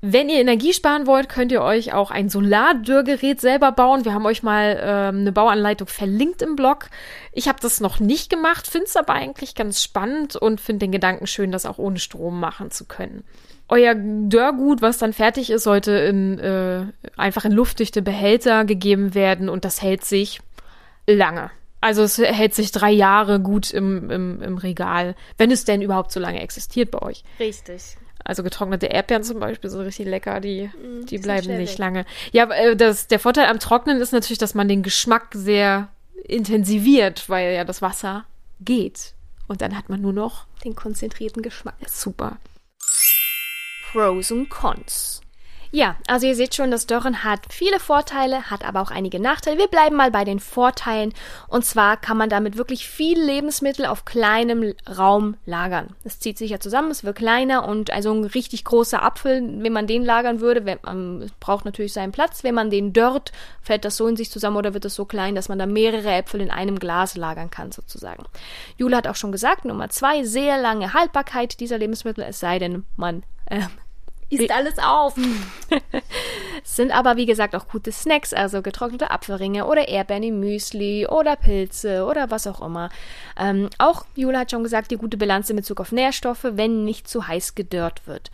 Wenn 0.01 0.29
ihr 0.29 0.39
Energie 0.39 0.71
sparen 0.71 1.07
wollt, 1.07 1.27
könnt 1.27 1.51
ihr 1.51 1.61
euch 1.61 1.91
auch 1.91 2.09
ein 2.09 2.29
Solardürrgerät 2.29 3.41
selber 3.41 3.73
bauen. 3.73 4.05
Wir 4.05 4.13
haben 4.13 4.25
euch 4.25 4.43
mal 4.43 4.79
ähm, 4.81 5.19
eine 5.19 5.33
Bauanleitung 5.33 5.89
verlinkt 5.89 6.41
im 6.41 6.55
Blog. 6.55 6.89
Ich 7.33 7.49
habe 7.49 7.59
das 7.61 7.81
noch 7.81 7.99
nicht 7.99 8.29
gemacht, 8.29 8.65
finde 8.65 8.85
es 8.85 8.95
aber 8.95 9.11
eigentlich 9.13 9.55
ganz 9.55 9.83
spannend 9.83 10.37
und 10.37 10.61
finde 10.61 10.85
den 10.85 10.93
Gedanken 10.93 11.27
schön, 11.27 11.51
das 11.51 11.65
auch 11.65 11.79
ohne 11.79 11.99
Strom 11.99 12.39
machen 12.39 12.71
zu 12.71 12.85
können. 12.85 13.25
Euer 13.67 13.93
Dörrgut, 13.93 14.81
was 14.81 14.99
dann 14.99 15.11
fertig 15.11 15.49
ist, 15.49 15.63
sollte 15.63 15.91
in, 15.91 16.39
äh, 16.39 16.85
einfach 17.17 17.43
in 17.43 17.51
luftdichte 17.51 18.01
Behälter 18.01 18.63
gegeben 18.63 19.13
werden 19.13 19.49
und 19.49 19.65
das 19.65 19.81
hält 19.81 20.05
sich 20.05 20.39
lange. 21.15 21.51
Also 21.81 22.03
es 22.03 22.17
hält 22.17 22.53
sich 22.53 22.71
drei 22.71 22.91
Jahre 22.91 23.39
gut 23.39 23.71
im, 23.71 24.09
im, 24.09 24.41
im 24.41 24.57
Regal, 24.57 25.15
wenn 25.37 25.49
es 25.49 25.63
denn 25.63 25.81
überhaupt 25.81 26.11
so 26.11 26.19
lange 26.19 26.41
existiert 26.41 26.91
bei 26.91 27.01
euch. 27.01 27.23
Richtig. 27.39 27.97
Also 28.23 28.43
getrocknete 28.43 28.87
Erdbeeren 28.87 29.23
zum 29.23 29.39
Beispiel 29.39 29.69
sind 29.69 29.79
richtig 29.81 30.05
lecker, 30.07 30.41
die, 30.41 30.69
die 31.03 31.17
sind 31.17 31.21
bleiben 31.21 31.57
nicht 31.57 31.77
lange. 31.77 32.05
Ja, 32.31 32.49
äh, 32.51 32.75
das, 32.75 33.07
der 33.07 33.19
Vorteil 33.19 33.47
am 33.47 33.59
Trocknen 33.59 34.01
ist 34.01 34.11
natürlich, 34.11 34.37
dass 34.37 34.53
man 34.55 34.67
den 34.67 34.83
Geschmack 34.83 35.29
sehr 35.33 35.87
intensiviert, 36.25 37.29
weil 37.29 37.53
ja 37.55 37.63
das 37.63 37.81
Wasser 37.81 38.25
geht. 38.59 39.13
Und 39.47 39.61
dann 39.61 39.75
hat 39.75 39.89
man 39.89 40.01
nur 40.01 40.13
noch 40.13 40.45
Den 40.63 40.75
konzentrierten 40.75 41.41
Geschmack. 41.41 41.75
super. 41.87 42.37
Pros 43.91 44.31
und 44.31 44.49
Cons. 44.49 45.21
Ja, 45.71 45.97
also 46.07 46.25
ihr 46.25 46.35
seht 46.35 46.55
schon, 46.55 46.71
das 46.71 46.87
Dörren 46.87 47.23
hat 47.23 47.41
viele 47.49 47.79
Vorteile, 47.79 48.49
hat 48.49 48.65
aber 48.65 48.81
auch 48.81 48.89
einige 48.89 49.19
Nachteile. 49.19 49.59
Wir 49.59 49.67
bleiben 49.67 49.95
mal 49.95 50.09
bei 50.09 50.23
den 50.23 50.39
Vorteilen. 50.39 51.13
Und 51.47 51.63
zwar 51.63 51.97
kann 51.97 52.17
man 52.17 52.29
damit 52.29 52.57
wirklich 52.57 52.87
viel 52.87 53.21
Lebensmittel 53.21 53.85
auf 53.85 54.03
kleinem 54.03 54.73
Raum 54.97 55.37
lagern. 55.45 55.95
Es 56.03 56.19
zieht 56.19 56.39
sich 56.39 56.49
ja 56.49 56.59
zusammen, 56.59 56.89
es 56.89 57.03
wird 57.03 57.17
kleiner 57.17 57.67
und 57.67 57.91
also 57.91 58.11
ein 58.11 58.23
richtig 58.23 58.65
großer 58.65 59.03
Apfel, 59.03 59.41
wenn 59.63 59.73
man 59.73 59.85
den 59.85 60.03
lagern 60.03 60.39
würde, 60.39 60.65
wenn, 60.65 60.79
ähm, 60.87 61.27
braucht 61.39 61.65
natürlich 61.65 61.93
seinen 61.93 62.11
Platz. 62.11 62.43
Wenn 62.43 62.55
man 62.55 62.71
den 62.71 62.91
dörrt, 62.91 63.31
fällt 63.61 63.85
das 63.85 63.95
so 63.95 64.07
in 64.07 64.15
sich 64.15 64.31
zusammen 64.31 64.57
oder 64.57 64.73
wird 64.73 64.85
es 64.85 64.95
so 64.95 65.05
klein, 65.05 65.35
dass 65.35 65.49
man 65.49 65.59
da 65.59 65.67
mehrere 65.67 66.11
Äpfel 66.11 66.41
in 66.41 66.49
einem 66.49 66.79
Glas 66.79 67.15
lagern 67.15 67.51
kann, 67.51 67.71
sozusagen. 67.71 68.23
Jule 68.77 68.97
hat 68.97 69.07
auch 69.07 69.15
schon 69.15 69.31
gesagt, 69.31 69.65
Nummer 69.65 69.89
zwei, 69.89 70.23
sehr 70.23 70.59
lange 70.59 70.93
Haltbarkeit 70.93 71.59
dieser 71.59 71.77
Lebensmittel, 71.77 72.23
es 72.23 72.39
sei 72.39 72.57
denn, 72.57 72.85
man 72.95 73.23
äh, 73.45 73.61
Ist 74.29 74.51
alles 74.51 74.77
auf. 74.77 75.15
sind 76.63 76.91
aber 76.91 77.17
wie 77.17 77.25
gesagt 77.25 77.55
auch 77.55 77.67
gute 77.67 77.91
Snacks, 77.91 78.33
also 78.33 78.61
getrocknete 78.61 79.09
Apfelringe 79.09 79.65
oder 79.65 79.87
Erdbeeren 79.87 80.23
im 80.23 80.39
Müsli 80.39 81.07
oder 81.07 81.35
Pilze 81.35 82.05
oder 82.05 82.29
was 82.29 82.45
auch 82.45 82.61
immer. 82.61 82.89
Ähm, 83.37 83.69
auch 83.79 84.05
Jule 84.15 84.37
hat 84.37 84.51
schon 84.51 84.63
gesagt, 84.63 84.91
die 84.91 84.97
gute 84.97 85.17
Bilanz 85.17 85.49
in 85.49 85.55
Bezug 85.55 85.79
auf 85.81 85.91
Nährstoffe, 85.91 86.43
wenn 86.43 86.85
nicht 86.85 87.07
zu 87.07 87.27
heiß 87.27 87.55
gedörrt 87.55 88.05
wird. 88.05 88.29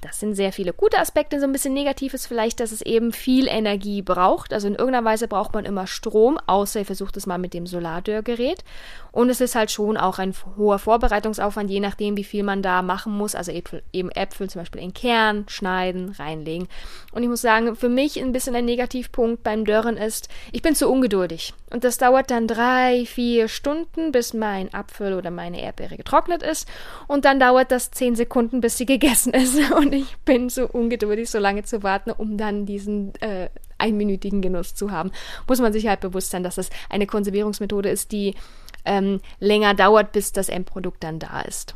Das 0.00 0.18
sind 0.18 0.34
sehr 0.34 0.52
viele 0.52 0.72
gute 0.72 0.98
Aspekte. 0.98 1.38
So 1.38 1.46
ein 1.46 1.52
bisschen 1.52 1.74
negativ 1.74 2.14
ist 2.14 2.26
vielleicht, 2.26 2.60
dass 2.60 2.72
es 2.72 2.80
eben 2.82 3.12
viel 3.12 3.46
Energie 3.46 4.02
braucht. 4.02 4.52
Also 4.52 4.66
in 4.66 4.74
irgendeiner 4.74 5.04
Weise 5.04 5.28
braucht 5.28 5.52
man 5.52 5.64
immer 5.64 5.86
Strom, 5.86 6.38
außer 6.46 6.80
ihr 6.80 6.86
versucht 6.86 7.16
es 7.16 7.26
mal 7.26 7.38
mit 7.38 7.54
dem 7.54 7.66
Solardörrgerät. 7.66 8.64
Und 9.12 9.28
es 9.28 9.40
ist 9.40 9.54
halt 9.54 9.70
schon 9.70 9.96
auch 9.96 10.18
ein 10.18 10.34
hoher 10.56 10.78
Vorbereitungsaufwand, 10.78 11.70
je 11.70 11.80
nachdem, 11.80 12.16
wie 12.16 12.24
viel 12.24 12.42
man 12.42 12.62
da 12.62 12.82
machen 12.82 13.12
muss. 13.16 13.34
Also 13.34 13.52
Äpfel, 13.52 13.82
eben 13.92 14.10
Äpfel 14.10 14.48
zum 14.48 14.62
Beispiel 14.62 14.82
in 14.82 14.94
Kern 14.94 15.44
schneiden, 15.48 16.10
reinlegen. 16.10 16.68
Und 17.12 17.22
ich 17.22 17.28
muss 17.28 17.42
sagen, 17.42 17.76
für 17.76 17.88
mich 17.88 18.20
ein 18.20 18.32
bisschen 18.32 18.54
ein 18.54 18.64
Negativpunkt 18.64 19.42
beim 19.42 19.64
Dörren 19.64 19.96
ist, 19.96 20.28
ich 20.52 20.62
bin 20.62 20.74
zu 20.74 20.88
ungeduldig. 20.88 21.54
Und 21.70 21.84
das 21.84 21.98
dauert 21.98 22.30
dann 22.30 22.48
drei, 22.48 23.04
vier 23.06 23.48
Stunden, 23.48 24.10
bis 24.10 24.34
mein 24.34 24.74
Apfel 24.74 25.14
oder 25.14 25.30
meine 25.30 25.62
Erdbeere 25.62 25.96
getrocknet 25.96 26.42
ist. 26.42 26.68
Und 27.06 27.24
dann 27.24 27.38
dauert 27.38 27.70
das 27.70 27.92
zehn 27.92 28.16
Sekunden, 28.16 28.60
bis 28.60 28.76
sie 28.76 28.86
gegessen 28.86 29.32
ist. 29.32 29.56
Und 29.90 29.96
ich 29.96 30.16
bin 30.18 30.48
so 30.50 30.68
ungeduldig, 30.68 31.28
so 31.28 31.40
lange 31.40 31.64
zu 31.64 31.82
warten, 31.82 32.12
um 32.12 32.36
dann 32.36 32.64
diesen 32.64 33.12
äh, 33.16 33.48
einminütigen 33.76 34.40
Genuss 34.40 34.76
zu 34.76 34.92
haben. 34.92 35.10
Muss 35.48 35.60
man 35.60 35.72
sich 35.72 35.88
halt 35.88 35.98
bewusst 35.98 36.30
sein, 36.30 36.44
dass 36.44 36.54
das 36.54 36.70
eine 36.88 37.08
Konservierungsmethode 37.08 37.88
ist, 37.88 38.12
die 38.12 38.36
ähm, 38.84 39.20
länger 39.40 39.74
dauert, 39.74 40.12
bis 40.12 40.30
das 40.30 40.48
Endprodukt 40.48 41.02
dann 41.02 41.18
da 41.18 41.40
ist. 41.40 41.74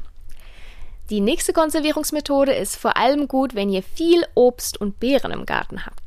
Die 1.10 1.20
nächste 1.20 1.52
Konservierungsmethode 1.52 2.54
ist 2.54 2.76
vor 2.76 2.96
allem 2.96 3.26
gut, 3.26 3.56
wenn 3.56 3.68
ihr 3.68 3.82
viel 3.82 4.24
Obst 4.36 4.80
und 4.80 5.00
Beeren 5.00 5.32
im 5.32 5.44
Garten 5.44 5.84
habt. 5.84 6.03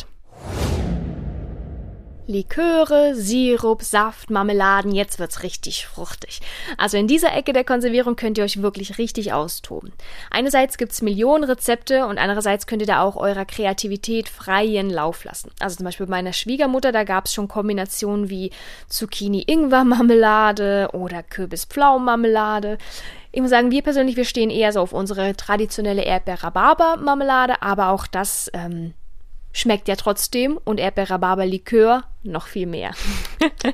Liköre, 2.28 3.16
Sirup, 3.16 3.82
Saft, 3.82 4.30
Marmeladen, 4.30 4.92
jetzt 4.92 5.18
wird's 5.18 5.44
richtig 5.44 5.88
fruchtig. 5.88 6.42
Also 6.78 6.98
in 6.98 7.08
dieser 7.08 7.34
Ecke 7.34 7.54
der 7.54 7.64
Konservierung 7.64 8.18
könnt 8.18 8.38
ihr 8.38 8.44
euch 8.44 8.62
wirklich 8.62 8.98
richtig 8.98 9.32
austoben. 9.32 9.94
Einerseits 10.30 10.78
gibt's 10.78 11.02
Millionen 11.02 11.46
Rezepte 11.46 12.06
und 12.06 12.18
andererseits 12.18 12.68
könnt 12.68 12.82
ihr 12.82 12.88
da 12.88 13.02
auch 13.02 13.16
eurer 13.16 13.46
Kreativität 13.46 14.28
freien 14.28 14.90
Lauf 14.90 15.24
lassen. 15.24 15.52
Also 15.60 15.78
zum 15.78 15.86
Beispiel 15.86 16.06
bei 16.06 16.18
meiner 16.18 16.34
Schwiegermutter, 16.34 16.92
da 16.92 17.06
gab's 17.06 17.34
schon 17.34 17.48
Kombinationen 17.48 18.30
wie 18.30 18.52
Zucchini-Ingwer-Marmelade 18.90 20.90
oder 20.92 21.24
Kürbis-Pflaumenmarmelade. 21.24 22.78
Ich 23.32 23.40
muss 23.40 23.52
sagen, 23.52 23.72
wir 23.72 23.84
persönlich, 23.84 24.18
wir 24.18 24.26
stehen 24.26 24.50
eher 24.50 24.74
so 24.74 24.82
auf 24.82 24.92
unsere 24.92 25.34
traditionelle 25.36 26.04
Erdbeer-Rhabarber-Marmelade, 26.04 27.62
aber 27.62 27.90
auch 27.90 28.06
das 28.06 28.52
ähm, 28.54 28.94
schmeckt 29.58 29.88
ja 29.88 29.96
trotzdem 29.96 30.60
und 30.64 30.80
Erdbeer-Rhabarber-Likör 30.80 32.04
noch 32.22 32.46
viel 32.46 32.68
mehr. 32.68 32.92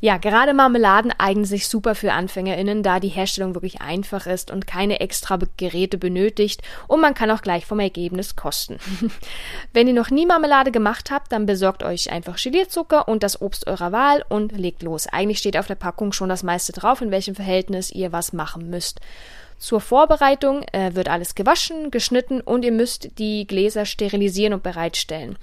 ja, 0.00 0.18
gerade 0.18 0.52
Marmeladen 0.52 1.10
eignen 1.16 1.46
sich 1.46 1.68
super 1.68 1.94
für 1.94 2.12
AnfängerInnen, 2.12 2.82
da 2.82 3.00
die 3.00 3.08
Herstellung 3.08 3.54
wirklich 3.54 3.80
einfach 3.80 4.26
ist 4.26 4.50
und 4.50 4.66
keine 4.66 5.00
extra 5.00 5.38
Geräte 5.56 5.96
benötigt 5.96 6.60
und 6.86 7.00
man 7.00 7.14
kann 7.14 7.30
auch 7.30 7.40
gleich 7.40 7.64
vom 7.64 7.80
Ergebnis 7.80 8.36
kosten. 8.36 8.78
Wenn 9.72 9.88
ihr 9.88 9.94
noch 9.94 10.10
nie 10.10 10.26
Marmelade 10.26 10.70
gemacht 10.70 11.10
habt, 11.10 11.32
dann 11.32 11.46
besorgt 11.46 11.82
euch 11.82 12.12
einfach 12.12 12.36
Gelierzucker 12.36 13.08
und 13.08 13.22
das 13.22 13.40
Obst 13.40 13.66
eurer 13.66 13.92
Wahl 13.92 14.22
und 14.28 14.52
legt 14.52 14.82
los. 14.82 15.06
Eigentlich 15.06 15.38
steht 15.38 15.56
auf 15.56 15.66
der 15.66 15.76
Packung 15.76 16.12
schon 16.12 16.28
das 16.28 16.42
meiste 16.42 16.72
drauf, 16.72 17.00
in 17.00 17.10
welchem 17.10 17.34
Verhältnis 17.34 17.90
ihr 17.90 18.12
was 18.12 18.34
machen 18.34 18.68
müsst. 18.68 19.00
Zur 19.58 19.80
Vorbereitung 19.80 20.62
äh, 20.72 20.94
wird 20.94 21.08
alles 21.08 21.34
gewaschen, 21.34 21.90
geschnitten 21.90 22.40
und 22.42 22.64
ihr 22.64 22.72
müsst 22.72 23.18
die 23.18 23.46
Gläser 23.46 23.86
sterilisieren 23.86 24.52
und 24.52 24.62
bereitstellen. 24.62 25.38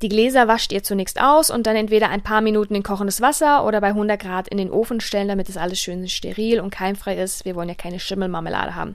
Die 0.00 0.08
Gläser 0.08 0.48
wascht 0.48 0.72
ihr 0.72 0.82
zunächst 0.82 1.20
aus 1.20 1.50
und 1.50 1.66
dann 1.66 1.76
entweder 1.76 2.08
ein 2.08 2.22
paar 2.22 2.40
Minuten 2.40 2.74
in 2.74 2.82
kochendes 2.82 3.20
Wasser 3.20 3.66
oder 3.66 3.82
bei 3.82 3.88
100 3.88 4.20
Grad 4.20 4.48
in 4.48 4.56
den 4.56 4.70
Ofen 4.70 5.00
stellen, 5.00 5.28
damit 5.28 5.50
es 5.50 5.58
alles 5.58 5.78
schön 5.78 6.08
steril 6.08 6.60
und 6.60 6.70
keimfrei 6.70 7.16
ist. 7.16 7.44
Wir 7.44 7.54
wollen 7.54 7.68
ja 7.68 7.74
keine 7.74 8.00
Schimmelmarmelade 8.00 8.74
haben. 8.74 8.94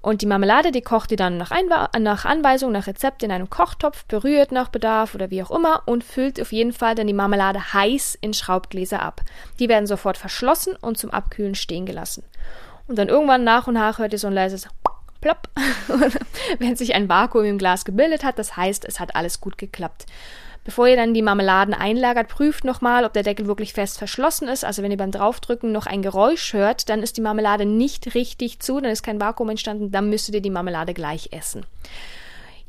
Und 0.00 0.22
die 0.22 0.26
Marmelade, 0.26 0.70
die 0.70 0.80
kocht 0.80 1.10
ihr 1.10 1.16
dann 1.16 1.38
nach, 1.38 1.50
Einwa 1.50 1.90
nach 1.98 2.24
Anweisung, 2.24 2.70
nach 2.70 2.86
Rezept 2.86 3.24
in 3.24 3.32
einem 3.32 3.50
Kochtopf, 3.50 4.04
berührt 4.04 4.52
nach 4.52 4.68
Bedarf 4.68 5.16
oder 5.16 5.30
wie 5.30 5.42
auch 5.42 5.50
immer 5.50 5.82
und 5.86 6.04
füllt 6.04 6.40
auf 6.40 6.52
jeden 6.52 6.72
Fall 6.72 6.94
dann 6.94 7.08
die 7.08 7.12
Marmelade 7.12 7.74
heiß 7.74 8.16
in 8.20 8.32
Schraubgläser 8.32 9.02
ab. 9.02 9.22
Die 9.58 9.68
werden 9.68 9.88
sofort 9.88 10.16
verschlossen 10.16 10.76
und 10.80 10.98
zum 10.98 11.10
Abkühlen 11.10 11.56
stehen 11.56 11.84
gelassen. 11.84 12.22
Und 12.88 12.98
dann 12.98 13.08
irgendwann 13.08 13.44
nach 13.44 13.66
und 13.66 13.74
nach 13.74 13.98
hört 13.98 14.12
ihr 14.12 14.18
so 14.18 14.26
ein 14.26 14.32
leises 14.32 14.66
Plopp, 15.20 15.48
wenn 16.58 16.76
sich 16.76 16.94
ein 16.94 17.08
Vakuum 17.08 17.44
im 17.44 17.58
Glas 17.58 17.84
gebildet 17.84 18.24
hat. 18.24 18.38
Das 18.38 18.56
heißt, 18.56 18.84
es 18.84 18.98
hat 18.98 19.14
alles 19.14 19.40
gut 19.40 19.58
geklappt. 19.58 20.06
Bevor 20.64 20.86
ihr 20.86 20.96
dann 20.96 21.14
die 21.14 21.22
Marmeladen 21.22 21.72
einlagert, 21.72 22.28
prüft 22.28 22.64
nochmal, 22.64 23.04
ob 23.04 23.14
der 23.14 23.22
Deckel 23.22 23.46
wirklich 23.46 23.72
fest 23.72 23.96
verschlossen 23.96 24.48
ist. 24.48 24.64
Also 24.64 24.82
wenn 24.82 24.90
ihr 24.90 24.98
beim 24.98 25.12
Draufdrücken 25.12 25.72
noch 25.72 25.86
ein 25.86 26.02
Geräusch 26.02 26.52
hört, 26.52 26.88
dann 26.88 27.02
ist 27.02 27.16
die 27.16 27.22
Marmelade 27.22 27.64
nicht 27.64 28.14
richtig 28.14 28.60
zu, 28.60 28.80
dann 28.80 28.90
ist 28.90 29.02
kein 29.02 29.20
Vakuum 29.20 29.48
entstanden, 29.48 29.90
dann 29.90 30.10
müsstet 30.10 30.34
ihr 30.34 30.42
die 30.42 30.50
Marmelade 30.50 30.92
gleich 30.92 31.30
essen. 31.32 31.64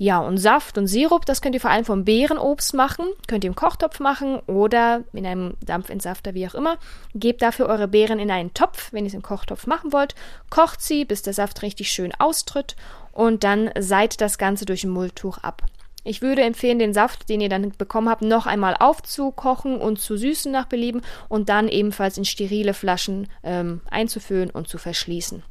Ja, 0.01 0.19
und 0.19 0.37
Saft 0.37 0.77
und 0.77 0.87
Sirup, 0.87 1.25
das 1.25 1.41
könnt 1.41 1.55
ihr 1.55 1.61
vor 1.61 1.71
allem 1.71 1.83
vom 1.83 2.05
Beerenobst 2.05 2.73
machen. 2.73 3.05
Könnt 3.27 3.43
ihr 3.43 3.49
im 3.49 3.55
Kochtopf 3.55 3.99
machen 3.99 4.39
oder 4.47 5.03
in 5.11 5.25
einem 5.25 5.55
Dampfentsafter, 5.59 6.33
wie 6.33 6.47
auch 6.47 6.55
immer. 6.55 6.77
Gebt 7.13 7.41
dafür 7.41 7.65
eure 7.65 7.89
Beeren 7.89 8.17
in 8.17 8.31
einen 8.31 8.53
Topf, 8.53 8.93
wenn 8.93 9.03
ihr 9.03 9.09
es 9.09 9.13
im 9.13 9.21
Kochtopf 9.21 9.67
machen 9.67 9.91
wollt. 9.91 10.15
Kocht 10.49 10.81
sie, 10.81 11.03
bis 11.03 11.21
der 11.21 11.33
Saft 11.33 11.61
richtig 11.63 11.91
schön 11.91 12.13
austritt 12.17 12.77
und 13.11 13.43
dann 13.43 13.71
seit 13.77 14.21
das 14.21 14.37
Ganze 14.37 14.63
durch 14.63 14.85
ein 14.85 14.89
Mulltuch 14.89 15.39
ab. 15.39 15.63
Ich 16.05 16.21
würde 16.21 16.43
empfehlen, 16.43 16.79
den 16.79 16.93
Saft, 16.93 17.27
den 17.27 17.41
ihr 17.41 17.49
dann 17.49 17.73
bekommen 17.77 18.07
habt, 18.07 18.21
noch 18.21 18.45
einmal 18.47 18.77
aufzukochen 18.79 19.81
und 19.81 19.99
zu 19.99 20.15
süßen 20.15 20.49
nach 20.49 20.67
Belieben 20.67 21.01
und 21.27 21.49
dann 21.49 21.67
ebenfalls 21.67 22.17
in 22.17 22.23
sterile 22.23 22.73
Flaschen 22.73 23.27
ähm, 23.43 23.81
einzufüllen 23.91 24.49
und 24.49 24.69
zu 24.69 24.77
verschließen. 24.77 25.43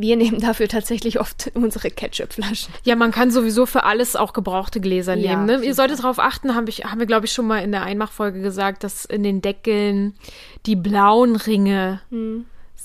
Wir 0.00 0.16
nehmen 0.16 0.40
dafür 0.40 0.68
tatsächlich 0.68 1.18
oft 1.18 1.50
unsere 1.54 1.90
Ketchupflaschen. 1.90 2.72
Ja, 2.84 2.94
man 2.94 3.10
kann 3.10 3.32
sowieso 3.32 3.66
für 3.66 3.82
alles 3.82 4.14
auch 4.14 4.32
gebrauchte 4.32 4.80
Gläser 4.80 5.16
Ja, 5.16 5.30
nehmen. 5.32 5.46
Ne? 5.46 5.66
Ihr 5.66 5.74
solltet 5.74 5.98
darauf 5.98 6.20
achten, 6.20 6.54
hab 6.54 6.68
ich, 6.68 6.84
haben 6.84 7.00
wir, 7.00 7.06
glaube 7.06 7.26
ich, 7.26 7.32
schon 7.32 7.48
mal 7.48 7.58
in 7.58 7.72
der 7.72 7.82
Einmachfolge 7.82 8.40
gesagt, 8.40 8.84
dass 8.84 9.04
in 9.04 9.24
den 9.24 9.42
Deckeln 9.42 10.14
die 10.66 10.76
blauen 10.76 11.34
Ringe 11.34 12.00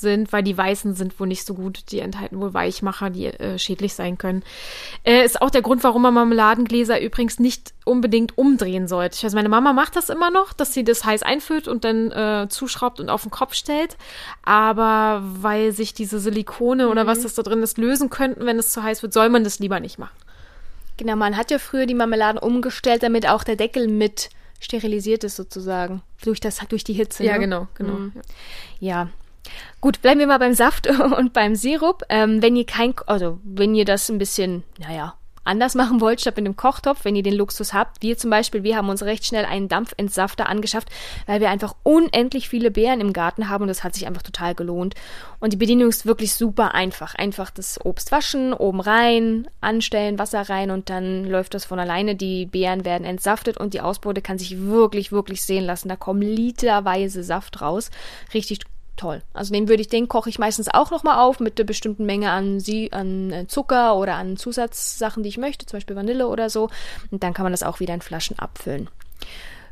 sind, 0.04 0.32
weil 0.32 0.44
die 0.44 0.56
weißen 0.56 0.94
sind 0.94 1.20
wohl 1.20 1.26
nicht 1.26 1.48
so 1.48 1.56
gut. 1.56 1.92
Die 1.92 2.00
enthalten 2.00 2.40
wohl 2.40 2.54
Weichmacher, 2.54 3.10
die 3.10 3.26
äh, 3.26 3.58
schädlich 3.58 3.96
sein 3.96 4.20
können. 4.20 4.44
Äh, 5.04 5.26
ist 5.26 5.42
auch 5.42 5.50
der 5.50 5.64
Grund, 5.64 5.84
warum 5.84 6.04
man 6.04 6.14
Marmeladengläser 6.14 7.02
übrigens 7.02 7.40
nicht 7.40 7.74
unbedingt 7.84 8.38
umdrehen 8.38 8.88
sollte. 8.88 9.16
Ich 9.18 9.24
weiß, 9.24 9.34
meine 9.34 9.50
Mama 9.50 9.74
macht 9.74 9.96
das 9.96 10.10
immer 10.10 10.30
noch, 10.30 10.54
dass 10.54 10.76
sie 10.76 10.84
das 10.84 11.04
heiß 11.04 11.24
einfüllt 11.24 11.68
und 11.68 11.84
dann 11.84 12.12
äh, 12.12 12.48
zuschraubt 12.50 13.00
und 13.00 13.10
auf 13.10 13.24
den 13.24 13.32
Kopf 13.32 13.56
stellt. 13.56 13.98
Aber 14.44 15.24
weil 15.24 15.72
sich 15.72 15.96
diese 15.96 16.20
Silikone 16.20 16.90
oder 16.90 17.08
was 17.08 17.22
das 17.24 17.34
da 17.34 17.42
drin 17.42 17.64
ist, 17.64 17.80
lösen 17.80 18.12
könnten, 18.12 18.46
wenn 18.46 18.60
es 18.60 18.70
zu 18.70 18.84
heiß 18.84 19.02
wird, 19.02 19.14
soll 19.14 19.30
man 19.30 19.44
das 19.44 19.58
lieber 19.58 19.80
nicht 19.80 19.98
machen. 19.98 20.16
Genau, 20.98 21.16
man 21.16 21.38
hat 21.38 21.50
ja 21.50 21.58
früher 21.58 21.88
die 21.88 21.96
Marmeladen 21.96 22.38
umgestellt, 22.38 23.02
damit 23.02 23.28
auch 23.28 23.44
der 23.44 23.56
Deckel 23.56 23.88
mit 23.88 24.30
sterilisiert 24.64 25.24
ist 25.24 25.36
sozusagen. 25.36 26.02
Durch, 26.24 26.40
das, 26.40 26.60
durch 26.70 26.84
die 26.84 26.94
Hitze. 26.94 27.24
Ja, 27.24 27.34
ne? 27.34 27.40
genau, 27.40 27.68
genau. 27.76 27.94
Mhm. 27.94 28.14
Ja. 28.80 29.10
Gut, 29.82 30.02
bleiben 30.02 30.20
wir 30.20 30.28
mal 30.28 30.40
beim 30.40 30.54
Saft 30.54 30.88
und 31.18 31.34
beim 31.34 31.56
Sirup. 31.56 32.04
Ähm, 32.10 32.42
wenn 32.42 32.56
ihr 32.56 32.66
kein, 32.66 32.94
also 33.08 33.40
wenn 33.44 33.76
ihr 33.76 33.86
das 33.86 34.10
ein 34.10 34.18
bisschen, 34.18 34.64
naja, 34.80 35.16
anders 35.44 35.76
machen 35.76 36.02
wollt, 36.02 36.22
statt 36.22 36.38
mit 36.38 36.46
einem 36.46 36.56
Kochtopf, 36.56 37.04
wenn 37.04 37.16
ihr 37.16 37.24
den 37.24 37.36
Luxus 37.36 37.74
habt. 37.74 38.02
Wir 38.02 38.18
zum 38.18 38.30
Beispiel, 38.30 38.64
wir 38.64 38.78
haben 38.78 38.90
uns 38.90 39.04
recht 39.04 39.26
schnell 39.26 39.46
einen 39.46 39.68
Dampfentsafter 39.68 40.48
angeschafft, 40.48 40.90
weil 41.26 41.42
wir 41.42 41.50
einfach 41.50 41.76
unendlich 41.84 42.50
viele 42.50 42.72
Beeren 42.72 43.02
im 43.02 43.14
Garten 43.14 43.50
haben 43.50 43.64
und 43.64 43.68
das 43.68 43.84
hat 43.84 43.94
sich 43.94 44.08
einfach 44.08 44.22
total 44.22 44.56
gelohnt. 44.56 44.96
Und 45.40 45.52
die 45.52 45.58
Bedienung 45.58 45.90
ist 45.90 46.06
wirklich 46.06 46.34
super 46.34 46.74
einfach. 46.74 47.16
Einfach 47.16 47.52
das 47.52 47.84
Obst 47.84 48.12
waschen, 48.12 48.54
oben 48.54 48.80
rein, 48.80 49.48
anstellen, 49.60 50.20
Wasser 50.20 50.50
rein 50.50 50.72
und 50.72 50.90
dann 50.90 51.26
läuft 51.26 51.54
das 51.54 51.66
von 51.66 51.80
alleine. 51.80 52.16
Die 52.16 52.46
Beeren 52.46 52.86
werden 52.86 53.06
entsaftet 53.06 53.58
und 53.58 53.74
die 53.74 53.82
Ausbeute 53.82 54.22
kann 54.22 54.38
sich 54.38 54.62
wirklich, 54.62 55.12
wirklich 55.12 55.44
sehen 55.44 55.66
lassen. 55.66 55.90
Da 55.90 55.98
kommen 55.98 56.22
literweise 56.22 57.24
Saft 57.24 57.62
raus. 57.62 57.92
Richtig 58.34 58.60
toll. 58.96 59.22
Also 59.34 59.54
den 59.54 59.68
würde 59.68 59.82
ich, 59.82 59.88
den 59.88 60.08
koche 60.08 60.30
ich 60.30 60.40
meistens 60.40 60.68
auch 60.68 60.92
nochmal 60.92 61.20
auf 61.20 61.40
mit 61.40 61.60
einer 61.60 61.66
bestimmten 61.66 62.06
Menge 62.06 62.32
an, 62.32 62.60
Sie 62.60 62.92
an 62.92 63.32
äh, 63.32 63.48
Zucker 63.48 63.96
oder 63.96 64.16
an 64.16 64.38
Zusatzsachen, 64.38 65.24
die 65.24 65.30
ich 65.30 65.38
möchte, 65.38 65.66
zum 65.66 65.78
Beispiel 65.78 65.96
Vanille 65.96 66.28
oder 66.28 66.50
so. 66.50 66.70
Und 67.12 67.24
dann 67.24 67.34
kann 67.34 67.44
man 67.44 67.54
das 67.54 67.64
auch 67.64 67.80
wieder 67.80 67.94
in 67.94 68.02
Flaschen 68.02 68.40
abfüllen. 68.40 68.90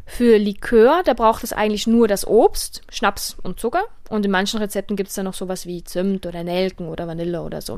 Für 0.06 0.38
Likör, 0.38 1.04
da 1.06 1.13
braucht 1.13 1.44
es 1.44 1.54
eigentlich 1.54 1.88
nur 1.88 2.08
das 2.08 2.28
Obst, 2.28 2.82
Schnaps 2.90 3.38
und 3.44 3.60
Zucker. 3.60 3.84
Und 4.10 4.25
in 4.25 4.32
manchen 4.32 4.60
Rezepten 4.60 4.98
gibt 4.98 5.10
es 5.10 5.16
dann 5.16 5.25
noch 5.25 5.34
sowas 5.34 5.66
wie 5.66 5.84
Zimt 5.84 6.25
oder 6.25 6.44
Nelken 6.44 6.90
oder 6.90 7.08
Vanille 7.08 7.42
oder 7.42 7.62
so. 7.62 7.78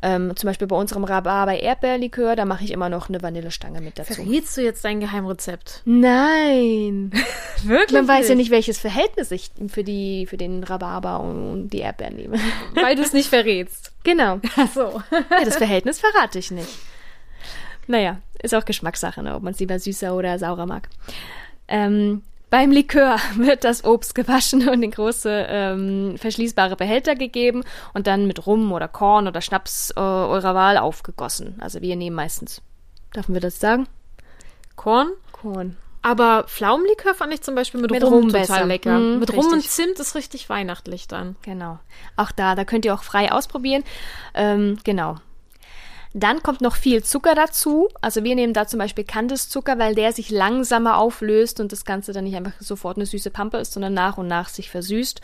Ähm, 0.00 0.36
zum 0.36 0.46
Beispiel 0.46 0.68
bei 0.68 0.76
unserem 0.76 1.02
Rhabarber-Erdbeerlikör, 1.02 2.36
da 2.36 2.44
mache 2.44 2.62
ich 2.62 2.70
immer 2.70 2.88
noch 2.88 3.08
eine 3.08 3.20
Vanillestange 3.20 3.80
mit 3.80 3.98
dazu. 3.98 4.14
Verrätst 4.14 4.56
du 4.56 4.62
jetzt 4.62 4.84
dein 4.84 5.00
Geheimrezept? 5.00 5.82
Nein! 5.84 7.10
Wirklich? 7.64 7.90
Man 7.92 8.06
weiß 8.06 8.28
ja 8.28 8.36
nicht, 8.36 8.52
welches 8.52 8.78
Verhältnis 8.78 9.32
ich 9.32 9.50
für, 9.66 9.82
die, 9.82 10.26
für 10.26 10.36
den 10.36 10.62
Rhabarber 10.62 11.18
und 11.20 11.70
die 11.70 11.78
Erdbeeren 11.80 12.14
nehme. 12.14 12.38
Weil 12.74 12.94
du 12.94 13.02
es 13.02 13.12
nicht 13.12 13.28
verrätst. 13.28 13.92
genau. 14.04 14.40
Ach 14.56 14.68
so. 14.72 15.02
Ja, 15.30 15.44
das 15.44 15.56
Verhältnis 15.56 15.98
verrate 16.00 16.38
ich 16.38 16.50
nicht. 16.52 16.68
Naja, 17.88 18.18
ist 18.42 18.54
auch 18.54 18.64
Geschmackssache, 18.64 19.22
ne, 19.22 19.34
ob 19.34 19.42
man 19.42 19.52
es 19.52 19.58
lieber 19.58 19.78
süßer 19.78 20.14
oder 20.14 20.38
saurer 20.38 20.66
mag. 20.66 20.88
Ähm, 21.66 22.22
beim 22.50 22.70
Likör 22.70 23.16
wird 23.36 23.64
das 23.64 23.84
Obst 23.84 24.14
gewaschen 24.14 24.68
und 24.68 24.82
in 24.82 24.90
große 24.90 25.46
ähm, 25.48 26.16
verschließbare 26.18 26.76
Behälter 26.76 27.14
gegeben 27.14 27.64
und 27.94 28.06
dann 28.06 28.26
mit 28.26 28.46
Rum 28.46 28.72
oder 28.72 28.88
Korn 28.88 29.26
oder 29.28 29.40
Schnaps 29.40 29.90
äh, 29.96 30.00
eurer 30.00 30.54
Wahl 30.54 30.78
aufgegossen. 30.78 31.56
Also 31.60 31.80
wir 31.80 31.96
nehmen 31.96 32.16
meistens. 32.16 32.62
Dürfen 33.14 33.34
wir 33.34 33.40
das 33.40 33.60
sagen? 33.60 33.86
Korn. 34.76 35.08
Korn. 35.32 35.76
Aber 36.02 36.44
Pflaumenlikör 36.44 37.14
fand 37.14 37.34
ich 37.34 37.42
zum 37.42 37.54
Beispiel 37.54 37.80
mit, 37.80 37.90
Mit 37.90 38.04
Rum, 38.04 38.12
Rum 38.12 38.22
total 38.28 38.40
besser. 38.40 38.66
lecker. 38.66 38.98
Mhm, 38.98 39.18
mit 39.18 39.32
Rum 39.32 39.46
und 39.46 39.54
richtig. 39.54 39.72
Zimt 39.72 39.98
ist 39.98 40.14
richtig 40.14 40.48
weihnachtlich 40.48 41.08
dann. 41.08 41.36
Genau. 41.42 41.80
Auch 42.16 42.30
da, 42.30 42.54
da 42.54 42.64
könnt 42.64 42.84
ihr 42.84 42.94
auch 42.94 43.02
frei 43.02 43.32
ausprobieren. 43.32 43.82
Ähm, 44.34 44.78
genau. 44.84 45.16
Dann 46.14 46.42
kommt 46.42 46.60
noch 46.60 46.76
viel 46.76 47.02
Zucker 47.02 47.34
dazu. 47.34 47.88
Also 48.00 48.24
wir 48.24 48.34
nehmen 48.34 48.52
da 48.52 48.66
zum 48.66 48.78
Beispiel 48.78 49.04
Kandiszucker, 49.04 49.78
weil 49.78 49.94
der 49.94 50.12
sich 50.12 50.30
langsamer 50.30 50.96
auflöst 50.98 51.60
und 51.60 51.72
das 51.72 51.84
Ganze 51.84 52.12
dann 52.12 52.24
nicht 52.24 52.36
einfach 52.36 52.52
sofort 52.60 52.96
eine 52.96 53.06
süße 53.06 53.30
Pampe 53.30 53.58
ist, 53.58 53.72
sondern 53.72 53.94
nach 53.94 54.18
und 54.18 54.26
nach 54.26 54.48
sich 54.48 54.70
versüßt. 54.70 55.20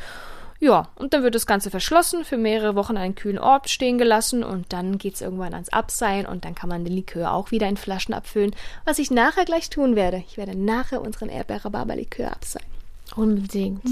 Ja, 0.61 0.89
und 0.95 1.13
dann 1.13 1.23
wird 1.23 1.35
das 1.35 1.47
Ganze 1.47 1.71
verschlossen, 1.71 2.25
für 2.25 2.39
mehrere 2.39 2.75
Wochen 2.75 2.97
an 2.97 3.03
einen 3.03 3.15
kühlen 3.15 3.39
Ort 3.39 3.69
stehen 3.69 3.99
gelassen 3.99 4.43
und 4.45 4.73
dann 4.73 4.99
geht's 4.99 5.21
irgendwann 5.21 5.53
ans 5.53 5.69
Abseilen 5.69 6.27
und 6.27 6.45
dann 6.45 6.55
kann 6.55 6.69
man 6.69 6.85
den 6.85 6.95
Likör 6.95 7.33
auch 7.33 7.51
wieder 7.51 7.69
in 7.69 7.77
Flaschen 7.77 8.15
abfüllen, 8.15 8.55
was 8.85 8.99
ich 8.99 9.11
nachher 9.11 9.45
gleich 9.45 9.69
tun 9.69 9.97
werde. 9.97 10.23
Ich 10.27 10.37
werde 10.37 10.57
nachher 10.57 11.03
unseren 11.03 11.29
Erdbeer-Rhabarber-Likör 11.29 12.33
abseilen. 12.33 12.69
Unbedingt. 13.17 13.85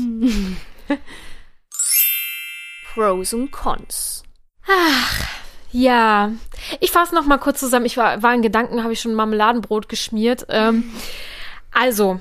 Pros 2.94 3.34
und 3.34 3.50
Cons. 3.50 4.22
Ja, 5.72 6.32
ich 6.80 6.90
fasse 6.90 7.14
noch 7.14 7.24
mal 7.24 7.38
kurz 7.38 7.58
zusammen. 7.58 7.86
Ich 7.86 7.96
war, 7.96 8.22
war 8.22 8.34
in 8.34 8.42
Gedanken, 8.42 8.82
habe 8.82 8.92
ich 8.92 9.00
schon 9.00 9.14
Marmeladenbrot 9.14 9.88
geschmiert. 9.88 10.46
Ähm, 10.50 10.92
also, 11.72 12.20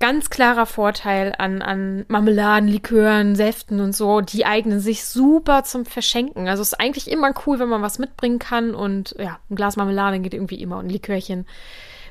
ganz 0.00 0.28
klarer 0.28 0.66
Vorteil 0.66 1.34
an, 1.38 1.62
an 1.62 2.04
Marmeladen, 2.08 2.68
Likören, 2.68 3.36
Säften 3.36 3.80
und 3.80 3.96
so. 3.96 4.20
Die 4.20 4.44
eignen 4.44 4.80
sich 4.80 5.06
super 5.06 5.64
zum 5.64 5.86
Verschenken. 5.86 6.46
Also, 6.46 6.60
es 6.60 6.72
ist 6.72 6.80
eigentlich 6.80 7.10
immer 7.10 7.32
cool, 7.46 7.58
wenn 7.58 7.70
man 7.70 7.80
was 7.80 7.98
mitbringen 7.98 8.38
kann. 8.38 8.74
Und 8.74 9.16
ja, 9.18 9.38
ein 9.50 9.56
Glas 9.56 9.76
Marmelade 9.76 10.20
geht 10.20 10.34
irgendwie 10.34 10.60
immer 10.60 10.76
und 10.76 10.86
ein 10.86 10.90
Likörchen. 10.90 11.46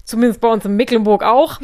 Zumindest 0.04 0.42
bei 0.42 0.50
uns 0.50 0.66
in 0.66 0.76
Mecklenburg 0.76 1.24
auch. 1.24 1.60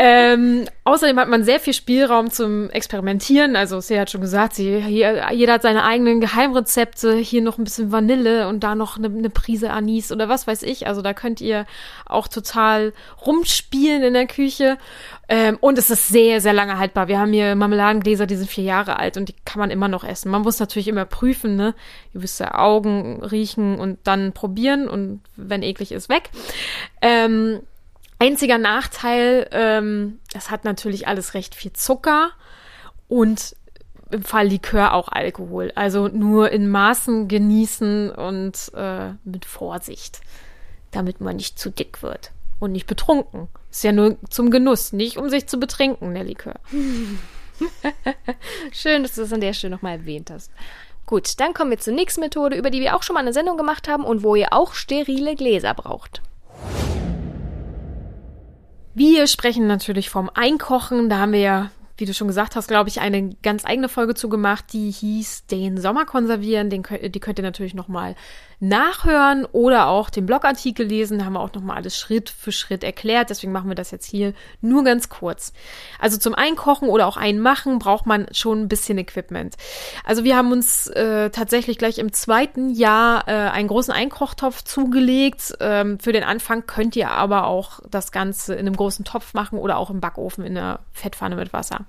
Ähm, 0.00 0.66
außerdem 0.84 1.18
hat 1.18 1.28
man 1.28 1.42
sehr 1.42 1.58
viel 1.58 1.72
Spielraum 1.72 2.30
zum 2.30 2.70
Experimentieren. 2.70 3.56
Also, 3.56 3.80
sie 3.80 3.98
hat 3.98 4.10
schon 4.10 4.20
gesagt, 4.20 4.54
sie, 4.54 4.78
jeder 4.78 5.52
hat 5.52 5.62
seine 5.62 5.82
eigenen 5.82 6.20
Geheimrezepte. 6.20 7.16
Hier 7.16 7.42
noch 7.42 7.58
ein 7.58 7.64
bisschen 7.64 7.90
Vanille 7.90 8.46
und 8.46 8.62
da 8.62 8.76
noch 8.76 8.96
eine, 8.96 9.08
eine 9.08 9.28
Prise 9.28 9.70
Anis 9.70 10.12
oder 10.12 10.28
was 10.28 10.46
weiß 10.46 10.62
ich. 10.62 10.86
Also, 10.86 11.02
da 11.02 11.14
könnt 11.14 11.40
ihr 11.40 11.66
auch 12.06 12.28
total 12.28 12.92
rumspielen 13.26 14.04
in 14.04 14.14
der 14.14 14.28
Küche. 14.28 14.78
Ähm, 15.28 15.58
und 15.60 15.78
es 15.78 15.90
ist 15.90 16.06
sehr, 16.06 16.40
sehr 16.40 16.52
lange 16.52 16.78
haltbar. 16.78 17.08
Wir 17.08 17.18
haben 17.18 17.32
hier 17.32 17.56
Marmeladengläser, 17.56 18.26
die 18.26 18.36
sind 18.36 18.48
vier 18.48 18.64
Jahre 18.64 19.00
alt 19.00 19.16
und 19.16 19.28
die 19.30 19.34
kann 19.44 19.58
man 19.58 19.70
immer 19.70 19.88
noch 19.88 20.04
essen. 20.04 20.30
Man 20.30 20.42
muss 20.42 20.60
natürlich 20.60 20.86
immer 20.86 21.06
prüfen, 21.06 21.56
ne? 21.56 21.74
Ihr 22.14 22.22
wisst 22.22 22.38
ja, 22.38 22.54
Augen 22.54 23.20
riechen 23.24 23.80
und 23.80 23.98
dann 24.04 24.32
probieren 24.32 24.88
und 24.88 25.22
wenn 25.34 25.64
eklig 25.64 25.90
ist, 25.90 26.08
weg. 26.08 26.30
Ähm, 27.02 27.62
Einziger 28.18 28.58
Nachteil, 28.58 29.48
ähm, 29.52 30.18
es 30.34 30.50
hat 30.50 30.64
natürlich 30.64 31.06
alles 31.06 31.34
recht 31.34 31.54
viel 31.54 31.72
Zucker 31.72 32.30
und 33.06 33.54
im 34.10 34.22
Fall 34.22 34.48
Likör 34.48 34.94
auch 34.94 35.08
Alkohol. 35.08 35.72
Also 35.74 36.08
nur 36.08 36.50
in 36.50 36.68
Maßen 36.68 37.28
genießen 37.28 38.10
und 38.10 38.72
äh, 38.74 39.12
mit 39.24 39.44
Vorsicht, 39.44 40.20
damit 40.90 41.20
man 41.20 41.36
nicht 41.36 41.58
zu 41.58 41.70
dick 41.70 42.02
wird 42.02 42.32
und 42.58 42.72
nicht 42.72 42.86
betrunken. 42.86 43.48
Ist 43.70 43.84
ja 43.84 43.92
nur 43.92 44.16
zum 44.30 44.50
Genuss, 44.50 44.92
nicht 44.92 45.16
um 45.16 45.28
sich 45.28 45.46
zu 45.46 45.60
betrinken, 45.60 46.14
der 46.14 46.24
Likör. 46.24 46.56
Schön, 48.72 49.02
dass 49.02 49.14
du 49.14 49.20
das 49.20 49.32
an 49.32 49.40
der 49.40 49.52
Stelle 49.52 49.74
nochmal 49.74 49.98
erwähnt 49.98 50.30
hast. 50.30 50.50
Gut, 51.06 51.40
dann 51.40 51.54
kommen 51.54 51.70
wir 51.70 51.78
zur 51.78 51.94
nächsten 51.94 52.20
Methode, 52.20 52.56
über 52.56 52.70
die 52.70 52.80
wir 52.80 52.96
auch 52.96 53.02
schon 53.02 53.14
mal 53.14 53.20
eine 53.20 53.32
Sendung 53.32 53.56
gemacht 53.56 53.88
haben 53.88 54.04
und 54.04 54.22
wo 54.22 54.34
ihr 54.34 54.52
auch 54.52 54.74
sterile 54.74 55.36
Gläser 55.36 55.74
braucht. 55.74 56.22
Wir 58.98 59.28
sprechen 59.28 59.68
natürlich 59.68 60.10
vom 60.10 60.28
Einkochen. 60.34 61.08
Da 61.08 61.18
haben 61.18 61.30
wir 61.30 61.38
ja 61.38 61.70
wie 61.98 62.06
du 62.06 62.14
schon 62.14 62.28
gesagt 62.28 62.56
hast, 62.56 62.68
glaube 62.68 62.88
ich, 62.88 63.00
eine 63.00 63.34
ganz 63.42 63.64
eigene 63.64 63.88
Folge 63.88 64.14
zugemacht, 64.14 64.72
die 64.72 64.90
hieß 64.90 65.46
Den 65.46 65.80
Sommer 65.80 66.06
konservieren. 66.06 66.70
Den, 66.70 66.84
die 66.84 67.20
könnt 67.20 67.38
ihr 67.38 67.44
natürlich 67.44 67.74
nochmal 67.74 68.14
nachhören 68.60 69.44
oder 69.46 69.86
auch 69.86 70.10
den 70.10 70.26
Blogartikel 70.26 70.86
lesen. 70.86 71.18
Da 71.18 71.24
haben 71.24 71.34
wir 71.34 71.40
auch 71.40 71.52
nochmal 71.52 71.76
alles 71.76 71.96
Schritt 71.96 72.28
für 72.28 72.50
Schritt 72.50 72.82
erklärt. 72.82 73.30
Deswegen 73.30 73.52
machen 73.52 73.68
wir 73.68 73.76
das 73.76 73.90
jetzt 73.90 74.06
hier 74.06 74.32
nur 74.60 74.82
ganz 74.84 75.08
kurz. 75.08 75.52
Also 76.00 76.18
zum 76.18 76.34
Einkochen 76.34 76.88
oder 76.88 77.06
auch 77.06 77.16
Einmachen 77.16 77.78
braucht 77.78 78.06
man 78.06 78.26
schon 78.32 78.62
ein 78.62 78.68
bisschen 78.68 78.98
Equipment. 78.98 79.56
Also 80.04 80.24
wir 80.24 80.36
haben 80.36 80.50
uns 80.50 80.88
äh, 80.88 81.30
tatsächlich 81.30 81.78
gleich 81.78 81.98
im 81.98 82.12
zweiten 82.12 82.70
Jahr 82.70 83.28
äh, 83.28 83.32
einen 83.32 83.68
großen 83.68 83.92
Einkochtopf 83.92 84.62
zugelegt. 84.62 85.54
Ähm, 85.60 86.00
für 86.00 86.12
den 86.12 86.24
Anfang 86.24 86.66
könnt 86.66 86.96
ihr 86.96 87.10
aber 87.10 87.46
auch 87.46 87.80
das 87.88 88.10
Ganze 88.10 88.54
in 88.54 88.66
einem 88.66 88.76
großen 88.76 89.04
Topf 89.04 89.34
machen 89.34 89.58
oder 89.58 89.78
auch 89.78 89.90
im 89.90 90.00
Backofen 90.00 90.44
in 90.44 90.58
einer 90.58 90.80
Fettpfanne 90.92 91.36
mit 91.36 91.52
Wasser. 91.52 91.84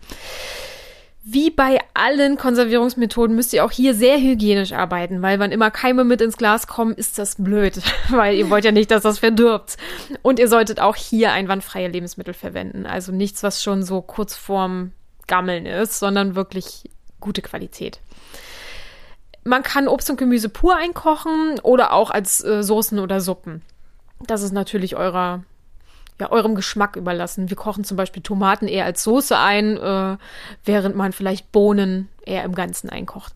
Wie 1.32 1.52
bei 1.52 1.80
allen 1.94 2.38
Konservierungsmethoden 2.38 3.36
müsst 3.36 3.54
ihr 3.54 3.64
auch 3.64 3.72
hier 3.72 3.94
sehr 3.94 4.20
hygienisch 4.20 4.72
arbeiten, 4.72 5.22
weil 5.22 5.38
wann 5.40 5.52
immer 5.52 5.70
Keime 5.70 6.04
mit 6.04 6.22
ins 6.22 6.38
Glas 6.38 6.66
kommen, 6.66 6.96
ist 6.96 7.20
das 7.20 7.36
blöd, 7.36 7.80
weil 8.10 8.36
ihr 8.36 8.50
wollt 8.50 8.66
ja 8.66 8.72
nicht, 8.72 8.90
dass 8.90 9.04
das 9.04 9.20
verdirbt. 9.20 9.78
Und 10.22 10.40
ihr 10.40 10.48
solltet 10.48 10.80
auch 10.80 10.96
hier 10.96 11.32
einwandfreie 11.32 11.88
Lebensmittel 11.88 12.34
verwenden, 12.34 12.86
also 12.86 13.12
nichts, 13.12 13.44
was 13.44 13.62
schon 13.62 13.84
so 13.84 14.02
kurz 14.02 14.36
vorm 14.36 14.92
Gammeln 15.28 15.68
ist, 15.68 16.00
sondern 16.00 16.36
wirklich 16.36 16.90
gute 17.20 17.44
Qualität. 17.44 18.00
Man 19.44 19.62
kann 19.62 19.88
Obst 19.88 20.10
und 20.10 20.18
Gemüse 20.18 20.50
pur 20.50 20.76
einkochen 20.76 21.60
oder 21.62 21.94
auch 21.94 22.12
als 22.12 22.44
äh, 22.44 22.64
Soßen 22.64 22.98
oder 22.98 23.22
Suppen. 23.22 23.62
Das 24.26 24.42
ist 24.42 24.52
natürlich 24.52 24.96
eurer 24.96 25.44
ja, 26.20 26.32
eurem 26.32 26.56
Geschmack 26.56 26.96
überlassen. 26.96 27.50
Wir 27.50 27.58
kochen 27.58 27.84
zum 27.84 27.98
Beispiel 27.98 28.22
Tomaten 28.22 28.68
eher 28.68 28.86
als 28.86 29.04
Soße 29.04 29.38
ein, 29.38 29.78
äh, 29.78 30.18
während 30.66 30.96
man 30.96 31.14
vielleicht 31.14 31.52
Bohnen 31.52 32.10
eher 32.26 32.44
im 32.44 32.56
Ganzen 32.56 32.90
einkocht. 32.90 33.34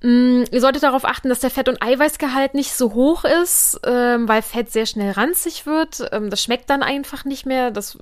Mm, 0.00 0.44
ihr 0.52 0.60
solltet 0.60 0.84
darauf 0.84 1.04
achten, 1.04 1.28
dass 1.28 1.40
der 1.40 1.50
Fett- 1.50 1.68
und 1.68 1.82
Eiweißgehalt 1.82 2.54
nicht 2.54 2.72
so 2.72 2.94
hoch 2.94 3.24
ist, 3.24 3.80
ähm, 3.84 4.28
weil 4.28 4.42
Fett 4.42 4.70
sehr 4.70 4.86
schnell 4.86 5.10
ranzig 5.10 5.66
wird. 5.66 6.08
Ähm, 6.12 6.30
das 6.30 6.40
schmeckt 6.40 6.70
dann 6.70 6.84
einfach 6.84 7.24
nicht 7.24 7.46
mehr. 7.46 7.72
Das, 7.72 7.98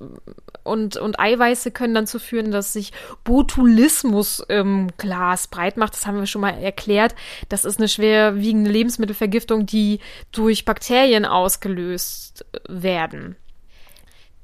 und, 0.62 0.98
und 0.98 1.18
Eiweiße 1.18 1.70
können 1.70 1.94
dann 1.94 2.06
zu 2.06 2.18
führen, 2.18 2.50
dass 2.50 2.74
sich 2.74 2.92
Botulismus 3.24 4.40
im 4.40 4.88
Glas 4.98 5.48
breit 5.48 5.78
macht. 5.78 5.94
Das 5.94 6.06
haben 6.06 6.18
wir 6.18 6.26
schon 6.26 6.42
mal 6.42 6.50
erklärt. 6.50 7.14
Das 7.48 7.64
ist 7.64 7.78
eine 7.78 7.88
schwerwiegende 7.88 8.70
Lebensmittelvergiftung, 8.70 9.64
die 9.64 10.00
durch 10.32 10.66
Bakterien 10.66 11.24
ausgelöst 11.24 12.44
werden. 12.68 13.36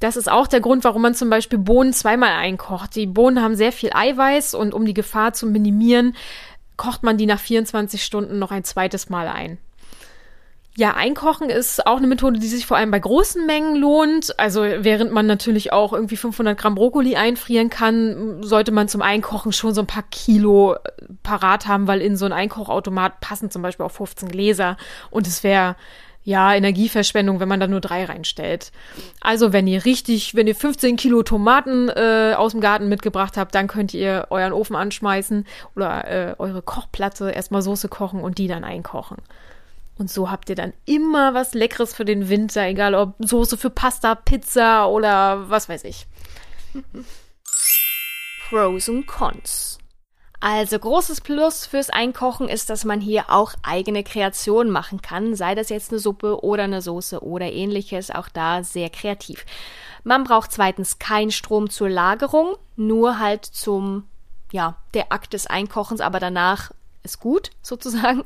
Das 0.02 0.16
ist 0.16 0.28
auch 0.28 0.48
der 0.48 0.60
Grund, 0.60 0.82
warum 0.82 1.02
man 1.02 1.14
zum 1.14 1.30
Beispiel 1.30 1.60
Bohnen 1.60 1.92
zweimal 1.92 2.32
einkocht. 2.32 2.96
Die 2.96 3.06
Bohnen 3.06 3.40
haben 3.40 3.54
sehr 3.54 3.70
viel 3.70 3.90
Eiweiß 3.94 4.54
und 4.54 4.74
um 4.74 4.84
die 4.84 4.94
Gefahr 4.94 5.32
zu 5.32 5.46
minimieren, 5.46 6.16
kocht 6.76 7.04
man 7.04 7.18
die 7.18 7.26
nach 7.26 7.38
24 7.38 8.02
Stunden 8.02 8.40
noch 8.40 8.50
ein 8.50 8.64
zweites 8.64 9.10
Mal 9.10 9.28
ein. 9.28 9.58
Ja, 10.76 10.94
Einkochen 10.94 11.50
ist 11.50 11.86
auch 11.86 11.98
eine 11.98 12.08
Methode, 12.08 12.40
die 12.40 12.48
sich 12.48 12.66
vor 12.66 12.78
allem 12.78 12.90
bei 12.90 12.98
großen 12.98 13.46
Mengen 13.46 13.76
lohnt. 13.76 14.36
Also 14.40 14.62
während 14.62 15.12
man 15.12 15.26
natürlich 15.26 15.72
auch 15.72 15.92
irgendwie 15.92 16.16
500 16.16 16.58
Gramm 16.58 16.74
Brokkoli 16.74 17.14
einfrieren 17.14 17.70
kann, 17.70 18.42
sollte 18.42 18.72
man 18.72 18.88
zum 18.88 19.02
Einkochen 19.02 19.52
schon 19.52 19.72
so 19.72 19.82
ein 19.82 19.86
paar 19.86 20.04
Kilo 20.10 20.76
parat 21.22 21.68
haben, 21.68 21.86
weil 21.86 22.00
in 22.00 22.16
so 22.16 22.24
ein 22.24 22.32
Einkochautomat 22.32 23.20
passen 23.20 23.52
zum 23.52 23.62
Beispiel 23.62 23.86
auch 23.86 23.92
15 23.92 24.30
Gläser 24.30 24.76
und 25.10 25.28
es 25.28 25.44
wäre 25.44 25.76
ja, 26.24 26.54
Energieverschwendung, 26.54 27.40
wenn 27.40 27.48
man 27.48 27.60
da 27.60 27.66
nur 27.66 27.80
drei 27.80 28.04
reinstellt. 28.04 28.70
Also 29.20 29.52
wenn 29.52 29.66
ihr 29.66 29.84
richtig, 29.84 30.34
wenn 30.34 30.46
ihr 30.46 30.54
15 30.54 30.96
Kilo 30.96 31.22
Tomaten 31.22 31.88
äh, 31.88 32.34
aus 32.36 32.52
dem 32.52 32.60
Garten 32.60 32.88
mitgebracht 32.88 33.36
habt, 33.36 33.54
dann 33.54 33.66
könnt 33.66 33.92
ihr 33.92 34.28
euren 34.30 34.52
Ofen 34.52 34.76
anschmeißen 34.76 35.46
oder 35.74 36.08
äh, 36.08 36.34
eure 36.38 36.62
Kochplatte 36.62 37.30
erstmal 37.30 37.62
Soße 37.62 37.88
kochen 37.88 38.20
und 38.20 38.38
die 38.38 38.46
dann 38.46 38.64
einkochen. 38.64 39.18
Und 39.98 40.10
so 40.10 40.30
habt 40.30 40.48
ihr 40.48 40.56
dann 40.56 40.72
immer 40.84 41.34
was 41.34 41.54
Leckeres 41.54 41.94
für 41.94 42.04
den 42.04 42.28
Winter, 42.28 42.66
egal 42.66 42.94
ob 42.94 43.14
Soße 43.18 43.56
für 43.56 43.70
Pasta, 43.70 44.14
Pizza 44.14 44.88
oder 44.88 45.50
was 45.50 45.68
weiß 45.68 45.84
ich. 45.84 46.06
Pros 48.48 48.88
und 48.88 49.06
Cons. 49.06 49.71
Also 50.44 50.76
großes 50.76 51.20
Plus 51.20 51.66
fürs 51.66 51.88
Einkochen 51.88 52.48
ist, 52.48 52.68
dass 52.68 52.84
man 52.84 53.00
hier 53.00 53.30
auch 53.30 53.54
eigene 53.62 54.02
Kreationen 54.02 54.72
machen 54.72 55.00
kann, 55.00 55.36
sei 55.36 55.54
das 55.54 55.68
jetzt 55.68 55.92
eine 55.92 56.00
Suppe 56.00 56.42
oder 56.42 56.64
eine 56.64 56.82
Soße 56.82 57.22
oder 57.22 57.52
ähnliches, 57.52 58.10
auch 58.10 58.28
da 58.28 58.64
sehr 58.64 58.90
kreativ. 58.90 59.46
Man 60.02 60.24
braucht 60.24 60.50
zweitens 60.50 60.98
keinen 60.98 61.30
Strom 61.30 61.70
zur 61.70 61.88
Lagerung, 61.88 62.56
nur 62.74 63.20
halt 63.20 63.44
zum, 63.44 64.08
ja, 64.50 64.74
der 64.94 65.12
Akt 65.12 65.32
des 65.32 65.46
Einkochens, 65.46 66.00
aber 66.00 66.18
danach 66.18 66.72
ist 67.04 67.20
gut, 67.20 67.50
sozusagen. 67.62 68.24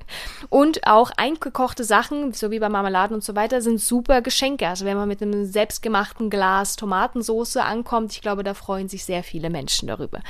Und 0.49 0.87
auch 0.87 1.11
eingekochte 1.19 1.85
Sachen, 1.85 2.33
so 2.33 2.51
wie 2.51 2.61
bei 2.61 2.71
Marmeladen 2.71 3.15
und 3.15 3.25
so 3.25 3.37
weiter, 3.37 3.61
sind 3.61 3.79
super 3.79 4.23
Geschenke. 4.23 4.67
Also 4.69 4.87
wenn 4.87 4.97
man 4.97 5.09
mit 5.09 5.21
einem 5.21 5.45
selbstgemachten 5.45 6.31
Glas 6.31 6.77
Tomatensoße 6.77 7.63
ankommt, 7.63 8.13
ich 8.13 8.23
glaube, 8.23 8.43
da 8.43 8.55
freuen 8.55 8.89
sich 8.89 9.05
sehr 9.05 9.23
viele 9.23 9.51
Menschen 9.51 9.87
darüber. 9.87 10.21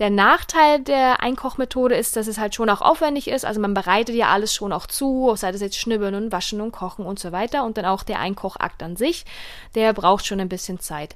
Der 0.00 0.08
Nachteil 0.08 0.80
der 0.80 1.20
Einkochmethode 1.20 1.94
ist, 1.94 2.16
dass 2.16 2.26
es 2.26 2.38
halt 2.38 2.54
schon 2.54 2.70
auch 2.70 2.80
aufwendig 2.80 3.28
ist. 3.28 3.44
Also 3.44 3.60
man 3.60 3.74
bereitet 3.74 4.16
ja 4.16 4.28
alles 4.28 4.54
schon 4.54 4.72
auch 4.72 4.86
zu, 4.86 5.34
sei 5.36 5.52
das 5.52 5.60
jetzt 5.60 5.78
Schnibbeln 5.78 6.14
und 6.14 6.32
Waschen 6.32 6.62
und 6.62 6.72
Kochen 6.72 7.04
und 7.04 7.18
so 7.18 7.32
weiter. 7.32 7.64
Und 7.64 7.76
dann 7.76 7.84
auch 7.84 8.02
der 8.02 8.18
Einkochakt 8.18 8.82
an 8.82 8.96
sich, 8.96 9.26
der 9.74 9.92
braucht 9.92 10.24
schon 10.24 10.40
ein 10.40 10.48
bisschen 10.48 10.80
Zeit. 10.80 11.14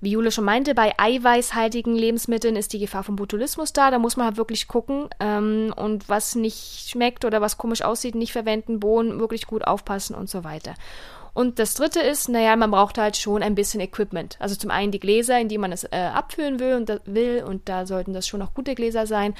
Wie 0.00 0.10
Jule 0.10 0.30
schon 0.30 0.44
meinte, 0.44 0.74
bei 0.74 0.94
eiweißhaltigen 0.98 1.96
Lebensmitteln 1.96 2.54
ist 2.54 2.72
die 2.72 2.78
Gefahr 2.78 3.02
vom 3.02 3.16
Botulismus 3.16 3.72
da. 3.72 3.90
Da 3.90 3.98
muss 3.98 4.16
man 4.16 4.26
halt 4.26 4.36
wirklich 4.36 4.68
gucken 4.68 5.08
ähm, 5.18 5.74
und 5.76 6.08
was 6.08 6.36
nicht 6.36 6.90
schmeckt 6.90 7.24
oder 7.24 7.40
was 7.40 7.58
komisch 7.58 7.82
aussieht, 7.82 8.14
nicht 8.14 8.32
verwenden, 8.32 8.78
Bohnen 8.78 9.18
wirklich 9.18 9.48
gut 9.48 9.64
aufpassen 9.64 10.14
und 10.14 10.30
so 10.30 10.44
weiter. 10.44 10.74
Und 11.34 11.58
das 11.58 11.74
dritte 11.74 12.00
ist, 12.00 12.28
naja, 12.28 12.56
man 12.56 12.70
braucht 12.70 12.98
halt 12.98 13.16
schon 13.16 13.42
ein 13.42 13.54
bisschen 13.54 13.80
Equipment. 13.80 14.36
Also 14.38 14.54
zum 14.54 14.70
einen 14.70 14.92
die 14.92 15.00
Gläser, 15.00 15.40
in 15.40 15.48
die 15.48 15.58
man 15.58 15.72
es 15.72 15.84
äh, 15.84 16.10
abfüllen 16.12 16.60
will 16.60 16.74
und, 16.74 16.88
da, 16.88 16.98
will 17.06 17.42
und 17.42 17.68
da 17.68 17.86
sollten 17.86 18.12
das 18.12 18.28
schon 18.28 18.42
auch 18.42 18.52
gute 18.54 18.74
Gläser 18.74 19.06
sein. 19.06 19.34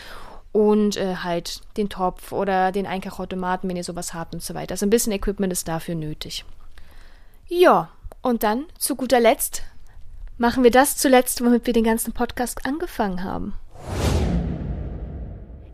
Und 0.52 0.96
äh, 0.96 1.16
halt 1.16 1.60
den 1.76 1.88
Topf 1.88 2.32
oder 2.32 2.72
den 2.72 2.86
Einkochautomaten, 2.86 3.68
wenn 3.68 3.76
ihr 3.76 3.84
sowas 3.84 4.14
habt 4.14 4.34
und 4.34 4.42
so 4.42 4.54
weiter. 4.54 4.72
Also 4.72 4.86
ein 4.86 4.90
bisschen 4.90 5.12
Equipment 5.12 5.52
ist 5.52 5.68
dafür 5.68 5.94
nötig. 5.94 6.44
Ja, 7.48 7.90
und 8.22 8.42
dann 8.42 8.66
zu 8.78 8.96
guter 8.96 9.20
Letzt 9.20 9.62
machen 10.38 10.62
wir 10.62 10.70
das 10.70 10.96
zuletzt, 10.96 11.44
womit 11.44 11.66
wir 11.66 11.72
den 11.72 11.84
ganzen 11.84 12.12
Podcast 12.12 12.66
angefangen 12.66 13.24
haben. 13.24 13.54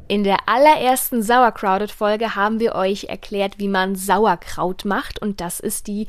In 0.09 0.25
der 0.25 0.39
allerersten 0.47 1.23
Sauercrowded-Folge 1.23 2.35
haben 2.35 2.61
wir 2.61 2.75
euch 2.75 3.05
erklärt, 3.05 3.59
wie 3.59 3.69
man 3.69 3.95
Sauerkraut 3.95 4.87
macht 4.87 5.21
und 5.21 5.43
das 5.43 5.61
ist 5.61 5.87
die 5.87 6.07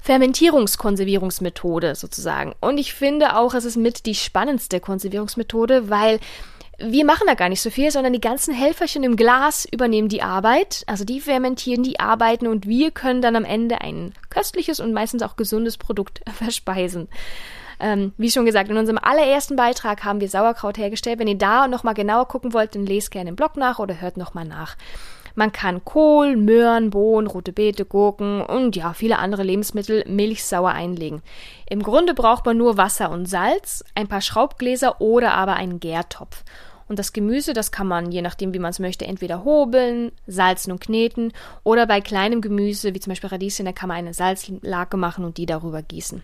Fermentierungskonservierungsmethode 0.00 1.94
sozusagen. 1.94 2.54
Und 2.60 2.78
ich 2.78 2.92
finde 2.92 3.36
auch, 3.36 3.54
es 3.54 3.64
ist 3.64 3.76
mit 3.76 4.06
die 4.06 4.16
spannendste 4.16 4.80
Konservierungsmethode, 4.80 5.88
weil 5.88 6.18
wir 6.78 7.04
machen 7.04 7.28
da 7.28 7.34
gar 7.34 7.48
nicht 7.48 7.62
so 7.62 7.70
viel, 7.70 7.90
sondern 7.92 8.12
die 8.12 8.20
ganzen 8.20 8.52
Helferchen 8.52 9.04
im 9.04 9.16
Glas 9.16 9.66
übernehmen 9.70 10.08
die 10.08 10.22
Arbeit, 10.22 10.82
also 10.88 11.04
die 11.04 11.20
fermentieren, 11.20 11.84
die 11.84 12.00
arbeiten 12.00 12.48
und 12.48 12.66
wir 12.66 12.90
können 12.90 13.22
dann 13.22 13.36
am 13.36 13.44
Ende 13.44 13.80
ein 13.80 14.12
köstliches 14.28 14.80
und 14.80 14.92
meistens 14.92 15.22
auch 15.22 15.36
gesundes 15.36 15.78
Produkt 15.78 16.20
verspeisen. 16.34 17.08
Ähm, 17.78 18.12
wie 18.16 18.30
schon 18.30 18.46
gesagt, 18.46 18.70
in 18.70 18.76
unserem 18.76 18.98
allerersten 18.98 19.56
Beitrag 19.56 20.04
haben 20.04 20.20
wir 20.20 20.28
Sauerkraut 20.28 20.78
hergestellt. 20.78 21.18
Wenn 21.18 21.28
ihr 21.28 21.38
da 21.38 21.68
nochmal 21.68 21.94
genauer 21.94 22.28
gucken 22.28 22.52
wollt, 22.52 22.74
dann 22.74 22.86
lest 22.86 23.10
gerne 23.10 23.30
im 23.30 23.36
Blog 23.36 23.56
nach 23.56 23.78
oder 23.78 24.00
hört 24.00 24.16
nochmal 24.16 24.44
nach. 24.44 24.76
Man 25.38 25.52
kann 25.52 25.84
Kohl, 25.84 26.34
Möhren, 26.34 26.88
Bohnen, 26.88 27.26
rote 27.26 27.52
Beete, 27.52 27.84
Gurken 27.84 28.40
und 28.40 28.74
ja, 28.74 28.94
viele 28.94 29.18
andere 29.18 29.42
Lebensmittel 29.42 30.02
milchsauer 30.08 30.70
einlegen. 30.70 31.20
Im 31.68 31.82
Grunde 31.82 32.14
braucht 32.14 32.46
man 32.46 32.56
nur 32.56 32.78
Wasser 32.78 33.10
und 33.10 33.26
Salz, 33.26 33.84
ein 33.94 34.08
paar 34.08 34.22
Schraubgläser 34.22 34.98
oder 35.02 35.34
aber 35.34 35.54
einen 35.54 35.78
Gärtopf. 35.78 36.42
Und 36.88 36.98
das 36.98 37.12
Gemüse, 37.12 37.52
das 37.52 37.72
kann 37.72 37.88
man, 37.88 38.12
je 38.12 38.22
nachdem 38.22 38.54
wie 38.54 38.60
man 38.60 38.70
es 38.70 38.78
möchte, 38.78 39.06
entweder 39.06 39.44
hobeln, 39.44 40.12
salzen 40.26 40.70
und 40.70 40.80
kneten 40.80 41.32
oder 41.64 41.86
bei 41.86 42.00
kleinem 42.00 42.40
Gemüse, 42.40 42.94
wie 42.94 43.00
zum 43.00 43.10
Beispiel 43.10 43.30
Radieschen, 43.30 43.66
da 43.66 43.72
kann 43.72 43.88
man 43.88 43.98
eine 43.98 44.14
Salzlake 44.14 44.96
machen 44.96 45.24
und 45.24 45.36
die 45.36 45.46
darüber 45.46 45.82
gießen. 45.82 46.22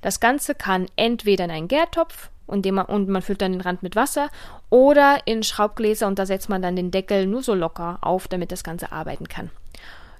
Das 0.00 0.18
Ganze 0.18 0.54
kann 0.54 0.86
entweder 0.96 1.44
in 1.44 1.50
einen 1.50 1.68
Gärtopf 1.68 2.30
und, 2.46 2.66
man, 2.66 2.86
und 2.86 3.08
man 3.08 3.22
füllt 3.22 3.40
dann 3.40 3.52
den 3.52 3.60
Rand 3.60 3.84
mit 3.84 3.94
Wasser 3.94 4.30
oder 4.68 5.20
in 5.26 5.44
Schraubgläser 5.44 6.08
und 6.08 6.18
da 6.18 6.26
setzt 6.26 6.48
man 6.48 6.62
dann 6.62 6.74
den 6.74 6.90
Deckel 6.90 7.26
nur 7.26 7.42
so 7.42 7.54
locker 7.54 7.98
auf, 8.00 8.26
damit 8.26 8.50
das 8.50 8.64
Ganze 8.64 8.90
arbeiten 8.90 9.28
kann. 9.28 9.50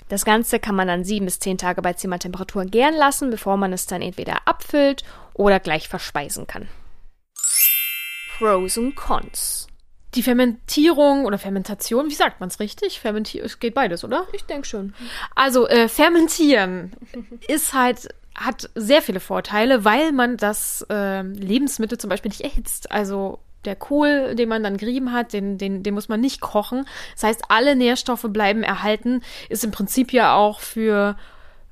Das 0.08 0.24
Ganze 0.24 0.58
kann 0.58 0.74
man 0.74 0.88
dann 0.88 1.04
sieben 1.04 1.24
bis 1.24 1.38
zehn 1.38 1.58
Tage 1.58 1.82
bei 1.82 1.92
Zimmertemperatur 1.92 2.64
gären 2.64 2.96
lassen, 2.96 3.30
bevor 3.30 3.56
man 3.56 3.72
es 3.72 3.86
dann 3.86 4.02
entweder 4.02 4.46
abfüllt 4.46 5.04
oder 5.34 5.60
gleich 5.60 5.88
verspeisen 5.88 6.46
kann. 6.46 6.68
Pros 8.38 8.76
und 8.76 8.96
Cons. 8.96 9.69
Die 10.14 10.22
Fermentierung 10.22 11.24
oder 11.24 11.38
Fermentation, 11.38 12.10
wie 12.10 12.14
sagt 12.14 12.40
man 12.40 12.48
es 12.48 12.58
richtig? 12.58 12.98
Fermentieren, 13.00 13.46
es 13.46 13.60
geht 13.60 13.74
beides, 13.74 14.02
oder? 14.02 14.26
Ich 14.32 14.44
denke 14.44 14.66
schon. 14.66 14.92
Also 15.34 15.68
äh, 15.68 15.88
fermentieren 15.88 16.92
ist 17.46 17.74
halt 17.74 18.08
hat 18.34 18.70
sehr 18.74 19.02
viele 19.02 19.20
Vorteile, 19.20 19.84
weil 19.84 20.12
man 20.12 20.36
das 20.36 20.84
äh, 20.88 21.22
Lebensmittel 21.22 21.98
zum 21.98 22.08
Beispiel 22.08 22.30
nicht 22.30 22.40
erhitzt. 22.40 22.90
Also 22.90 23.38
der 23.64 23.76
Kohl, 23.76 24.34
den 24.34 24.48
man 24.48 24.62
dann 24.62 24.78
gerieben 24.78 25.12
hat, 25.12 25.32
den, 25.32 25.58
den, 25.58 25.82
den 25.82 25.94
muss 25.94 26.08
man 26.08 26.20
nicht 26.20 26.40
kochen. 26.40 26.86
Das 27.14 27.24
heißt, 27.24 27.42
alle 27.48 27.76
Nährstoffe 27.76 28.26
bleiben 28.28 28.62
erhalten. 28.62 29.22
Ist 29.48 29.64
im 29.64 29.70
Prinzip 29.70 30.12
ja 30.12 30.34
auch 30.34 30.60
für 30.60 31.16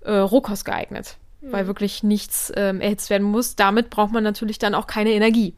äh, 0.02 0.12
Rohkost 0.12 0.64
geeignet, 0.64 1.16
mhm. 1.40 1.52
weil 1.52 1.66
wirklich 1.66 2.02
nichts 2.02 2.52
ähm, 2.54 2.80
erhitzt 2.80 3.08
werden 3.08 3.26
muss. 3.26 3.56
Damit 3.56 3.88
braucht 3.88 4.12
man 4.12 4.22
natürlich 4.22 4.58
dann 4.58 4.74
auch 4.74 4.86
keine 4.86 5.12
Energie. 5.12 5.54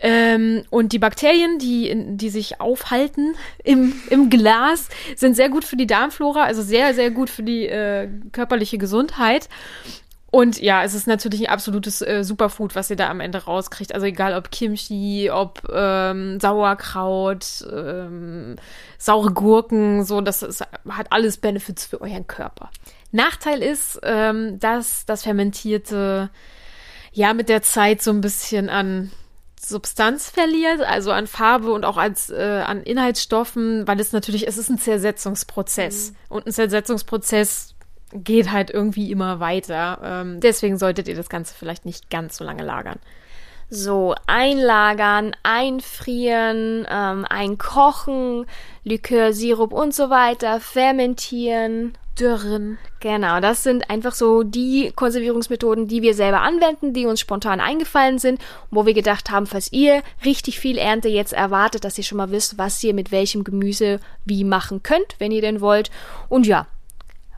Ähm, 0.00 0.62
und 0.70 0.92
die 0.92 0.98
Bakterien, 0.98 1.58
die, 1.58 1.92
die 2.16 2.30
sich 2.30 2.60
aufhalten 2.60 3.34
im, 3.64 3.94
im 4.10 4.30
Glas, 4.30 4.88
sind 5.16 5.34
sehr 5.34 5.48
gut 5.48 5.64
für 5.64 5.76
die 5.76 5.86
Darmflora, 5.86 6.44
also 6.44 6.62
sehr, 6.62 6.94
sehr 6.94 7.10
gut 7.10 7.30
für 7.30 7.42
die 7.42 7.66
äh, 7.66 8.08
körperliche 8.32 8.78
Gesundheit. 8.78 9.48
Und 10.30 10.60
ja, 10.60 10.84
es 10.84 10.94
ist 10.94 11.06
natürlich 11.06 11.48
ein 11.48 11.52
absolutes 11.52 12.02
äh, 12.02 12.22
Superfood, 12.22 12.74
was 12.74 12.90
ihr 12.90 12.96
da 12.96 13.08
am 13.08 13.20
Ende 13.20 13.44
rauskriegt. 13.44 13.94
Also 13.94 14.06
egal 14.06 14.34
ob 14.34 14.50
Kimchi, 14.50 15.30
ob 15.30 15.62
ähm, 15.72 16.38
Sauerkraut, 16.38 17.66
ähm, 17.72 18.56
saure 18.98 19.32
Gurken, 19.32 20.04
so, 20.04 20.20
das 20.20 20.42
ist, 20.42 20.60
hat 20.88 21.06
alles 21.10 21.38
Benefits 21.38 21.86
für 21.86 22.02
euren 22.02 22.26
Körper. 22.26 22.70
Nachteil 23.10 23.62
ist, 23.62 24.00
ähm, 24.02 24.58
dass 24.60 25.06
das 25.06 25.22
Fermentierte 25.22 26.28
ja 27.12 27.32
mit 27.32 27.48
der 27.48 27.62
Zeit 27.62 28.02
so 28.02 28.10
ein 28.10 28.20
bisschen 28.20 28.68
an 28.68 29.10
Substanz 29.60 30.30
verliert, 30.30 30.80
also 30.80 31.10
an 31.12 31.26
Farbe 31.26 31.72
und 31.72 31.84
auch 31.84 31.96
als 31.96 32.30
äh, 32.30 32.62
an 32.64 32.82
Inhaltsstoffen, 32.82 33.86
weil 33.86 34.00
es 34.00 34.12
natürlich, 34.12 34.46
es 34.46 34.58
ist 34.58 34.70
ein 34.70 34.78
Zersetzungsprozess. 34.78 36.10
Mhm. 36.10 36.16
Und 36.28 36.46
ein 36.46 36.52
Zersetzungsprozess 36.52 37.74
geht 38.12 38.50
halt 38.50 38.70
irgendwie 38.70 39.10
immer 39.10 39.40
weiter. 39.40 40.00
Ähm, 40.02 40.40
deswegen 40.40 40.78
solltet 40.78 41.08
ihr 41.08 41.16
das 41.16 41.28
Ganze 41.28 41.54
vielleicht 41.54 41.84
nicht 41.84 42.10
ganz 42.10 42.36
so 42.36 42.44
lange 42.44 42.64
lagern. 42.64 42.98
So, 43.70 44.14
einlagern, 44.26 45.36
einfrieren, 45.42 46.86
ähm, 46.88 47.26
einkochen, 47.28 48.46
Likör, 48.82 49.34
Sirup 49.34 49.74
und 49.74 49.94
so 49.94 50.08
weiter, 50.08 50.58
fermentieren. 50.60 51.92
Dürren. 52.18 52.78
Genau, 53.00 53.38
das 53.38 53.62
sind 53.62 53.90
einfach 53.90 54.12
so 54.12 54.42
die 54.42 54.92
Konservierungsmethoden, 54.94 55.86
die 55.86 56.02
wir 56.02 56.14
selber 56.14 56.40
anwenden, 56.40 56.92
die 56.92 57.06
uns 57.06 57.20
spontan 57.20 57.60
eingefallen 57.60 58.18
sind, 58.18 58.40
wo 58.72 58.86
wir 58.86 58.94
gedacht 58.94 59.30
haben, 59.30 59.46
falls 59.46 59.72
ihr 59.72 60.02
richtig 60.24 60.58
viel 60.58 60.78
Ernte 60.78 61.08
jetzt 61.08 61.32
erwartet, 61.32 61.84
dass 61.84 61.96
ihr 61.96 62.02
schon 62.02 62.18
mal 62.18 62.32
wisst, 62.32 62.58
was 62.58 62.82
ihr 62.82 62.94
mit 62.94 63.12
welchem 63.12 63.44
Gemüse 63.44 64.00
wie 64.24 64.42
machen 64.42 64.82
könnt, 64.82 65.14
wenn 65.18 65.30
ihr 65.30 65.42
denn 65.42 65.60
wollt. 65.60 65.92
Und 66.28 66.46
ja, 66.46 66.66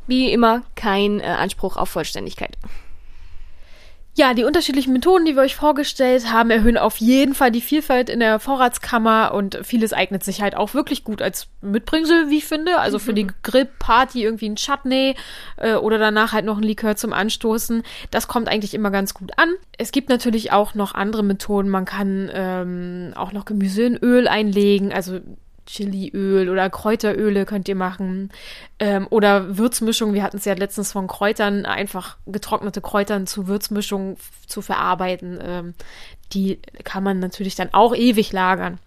wie 0.06 0.32
immer 0.32 0.62
kein 0.76 1.20
äh, 1.20 1.24
Anspruch 1.24 1.76
auf 1.76 1.90
Vollständigkeit. 1.90 2.56
Ja, 4.16 4.34
die 4.34 4.42
unterschiedlichen 4.42 4.92
Methoden, 4.92 5.24
die 5.24 5.36
wir 5.36 5.42
euch 5.42 5.54
vorgestellt 5.54 6.32
haben, 6.32 6.50
erhöhen 6.50 6.76
auf 6.76 6.96
jeden 6.96 7.32
Fall 7.32 7.52
die 7.52 7.60
Vielfalt 7.60 8.10
in 8.10 8.18
der 8.18 8.40
Vorratskammer 8.40 9.32
und 9.32 9.60
vieles 9.62 9.92
eignet 9.92 10.24
sich 10.24 10.42
halt 10.42 10.56
auch 10.56 10.74
wirklich 10.74 11.04
gut 11.04 11.22
als 11.22 11.46
Mitbringsel, 11.60 12.28
wie 12.28 12.38
ich 12.38 12.44
finde. 12.44 12.78
Also 12.78 12.98
für 12.98 13.14
die 13.14 13.24
mhm. 13.24 13.30
Grillparty 13.44 14.24
irgendwie 14.24 14.48
ein 14.48 14.56
Chutney 14.56 15.14
äh, 15.58 15.74
oder 15.74 15.98
danach 15.98 16.32
halt 16.32 16.44
noch 16.44 16.58
ein 16.58 16.64
Likör 16.64 16.96
zum 16.96 17.12
Anstoßen. 17.12 17.84
Das 18.10 18.26
kommt 18.26 18.48
eigentlich 18.48 18.74
immer 18.74 18.90
ganz 18.90 19.14
gut 19.14 19.30
an. 19.36 19.54
Es 19.78 19.92
gibt 19.92 20.08
natürlich 20.08 20.50
auch 20.50 20.74
noch 20.74 20.94
andere 20.94 21.22
Methoden. 21.22 21.68
Man 21.68 21.84
kann 21.84 22.30
ähm, 22.34 23.12
auch 23.14 23.32
noch 23.32 23.44
Gemüse 23.44 23.84
in 23.84 23.96
Öl 23.96 24.26
einlegen. 24.26 24.92
Also 24.92 25.20
Chiliöl 25.70 26.48
oder 26.48 26.68
Kräuteröle 26.70 27.46
könnt 27.46 27.68
ihr 27.68 27.74
machen. 27.74 28.30
Ähm, 28.78 29.06
oder 29.10 29.56
Würzmischung. 29.56 30.14
Wir 30.14 30.22
hatten 30.22 30.38
es 30.38 30.44
ja 30.44 30.54
letztens 30.54 30.92
von 30.92 31.06
Kräutern, 31.06 31.64
einfach 31.66 32.16
getrocknete 32.26 32.80
Kräutern 32.80 33.26
zu 33.26 33.46
Würzmischung 33.46 34.16
zu 34.46 34.62
verarbeiten. 34.62 35.38
Ähm, 35.42 35.74
die 36.32 36.58
kann 36.84 37.02
man 37.02 37.18
natürlich 37.20 37.54
dann 37.54 37.72
auch 37.72 37.94
ewig 37.94 38.32
lagern. 38.32 38.78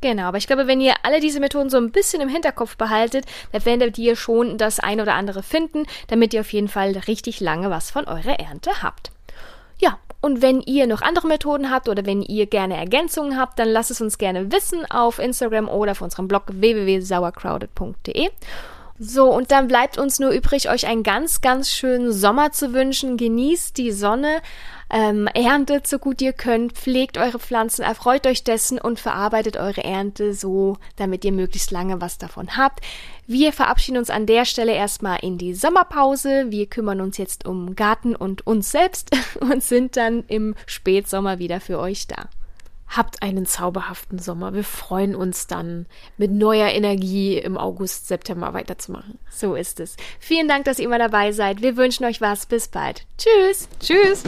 Genau, 0.00 0.24
aber 0.24 0.38
ich 0.38 0.46
glaube, 0.46 0.68
wenn 0.68 0.80
ihr 0.80 0.94
alle 1.02 1.20
diese 1.20 1.40
Methoden 1.40 1.70
so 1.70 1.76
ein 1.76 1.90
bisschen 1.90 2.20
im 2.20 2.28
Hinterkopf 2.28 2.76
behaltet, 2.76 3.24
dann 3.50 3.64
werdet 3.64 3.98
ihr 3.98 4.14
schon 4.14 4.56
das 4.56 4.78
ein 4.78 5.00
oder 5.00 5.14
andere 5.14 5.42
finden, 5.42 5.86
damit 6.06 6.32
ihr 6.34 6.40
auf 6.40 6.52
jeden 6.52 6.68
Fall 6.68 6.92
richtig 7.08 7.40
lange 7.40 7.70
was 7.70 7.90
von 7.90 8.04
eurer 8.06 8.38
Ernte 8.38 8.82
habt. 8.82 9.10
Und 10.20 10.42
wenn 10.42 10.60
ihr 10.62 10.86
noch 10.86 11.02
andere 11.02 11.28
Methoden 11.28 11.70
habt 11.70 11.88
oder 11.88 12.04
wenn 12.04 12.22
ihr 12.22 12.46
gerne 12.46 12.76
Ergänzungen 12.76 13.38
habt, 13.38 13.58
dann 13.58 13.68
lasst 13.68 13.90
es 13.90 14.00
uns 14.00 14.18
gerne 14.18 14.50
wissen 14.50 14.84
auf 14.90 15.18
Instagram 15.18 15.68
oder 15.68 15.92
auf 15.92 16.00
unserem 16.00 16.26
Blog 16.26 16.44
www.sauercrowded.de. 16.48 18.30
So, 19.00 19.32
und 19.32 19.52
dann 19.52 19.68
bleibt 19.68 19.96
uns 19.96 20.18
nur 20.18 20.30
übrig, 20.30 20.68
euch 20.68 20.88
einen 20.88 21.04
ganz, 21.04 21.40
ganz 21.40 21.70
schönen 21.70 22.12
Sommer 22.12 22.50
zu 22.50 22.74
wünschen. 22.74 23.16
Genießt 23.16 23.76
die 23.76 23.92
Sonne, 23.92 24.40
ähm, 24.90 25.28
erntet 25.28 25.86
so 25.86 25.98
gut 25.98 26.20
ihr 26.20 26.32
könnt, 26.32 26.72
pflegt 26.72 27.16
eure 27.16 27.38
Pflanzen, 27.38 27.82
erfreut 27.82 28.26
euch 28.26 28.42
dessen 28.42 28.78
und 28.80 28.98
verarbeitet 28.98 29.56
eure 29.56 29.84
Ernte 29.84 30.34
so, 30.34 30.78
damit 30.96 31.24
ihr 31.24 31.32
möglichst 31.32 31.70
lange 31.70 32.00
was 32.00 32.18
davon 32.18 32.56
habt. 32.56 32.80
Wir 33.28 33.52
verabschieden 33.52 33.98
uns 33.98 34.10
an 34.10 34.26
der 34.26 34.44
Stelle 34.44 34.72
erstmal 34.72 35.18
in 35.20 35.38
die 35.38 35.54
Sommerpause. 35.54 36.46
Wir 36.48 36.66
kümmern 36.66 37.00
uns 37.00 37.18
jetzt 37.18 37.46
um 37.46 37.76
Garten 37.76 38.16
und 38.16 38.46
uns 38.48 38.72
selbst 38.72 39.10
und 39.40 39.62
sind 39.62 39.96
dann 39.96 40.24
im 40.26 40.56
Spätsommer 40.66 41.38
wieder 41.38 41.60
für 41.60 41.78
euch 41.78 42.08
da. 42.08 42.28
Habt 42.88 43.22
einen 43.22 43.46
zauberhaften 43.46 44.18
Sommer. 44.18 44.54
Wir 44.54 44.64
freuen 44.64 45.14
uns 45.14 45.46
dann 45.46 45.86
mit 46.16 46.30
neuer 46.30 46.68
Energie 46.68 47.36
im 47.36 47.58
August, 47.58 48.08
September 48.08 48.54
weiterzumachen. 48.54 49.18
So 49.30 49.54
ist 49.54 49.78
es. 49.80 49.96
Vielen 50.18 50.48
Dank, 50.48 50.64
dass 50.64 50.78
ihr 50.78 50.86
immer 50.86 50.98
dabei 50.98 51.32
seid. 51.32 51.60
Wir 51.62 51.76
wünschen 51.76 52.04
euch 52.04 52.20
was. 52.20 52.46
Bis 52.46 52.68
bald. 52.68 53.06
Tschüss. 53.18 53.68
Tschüss. 53.80 54.22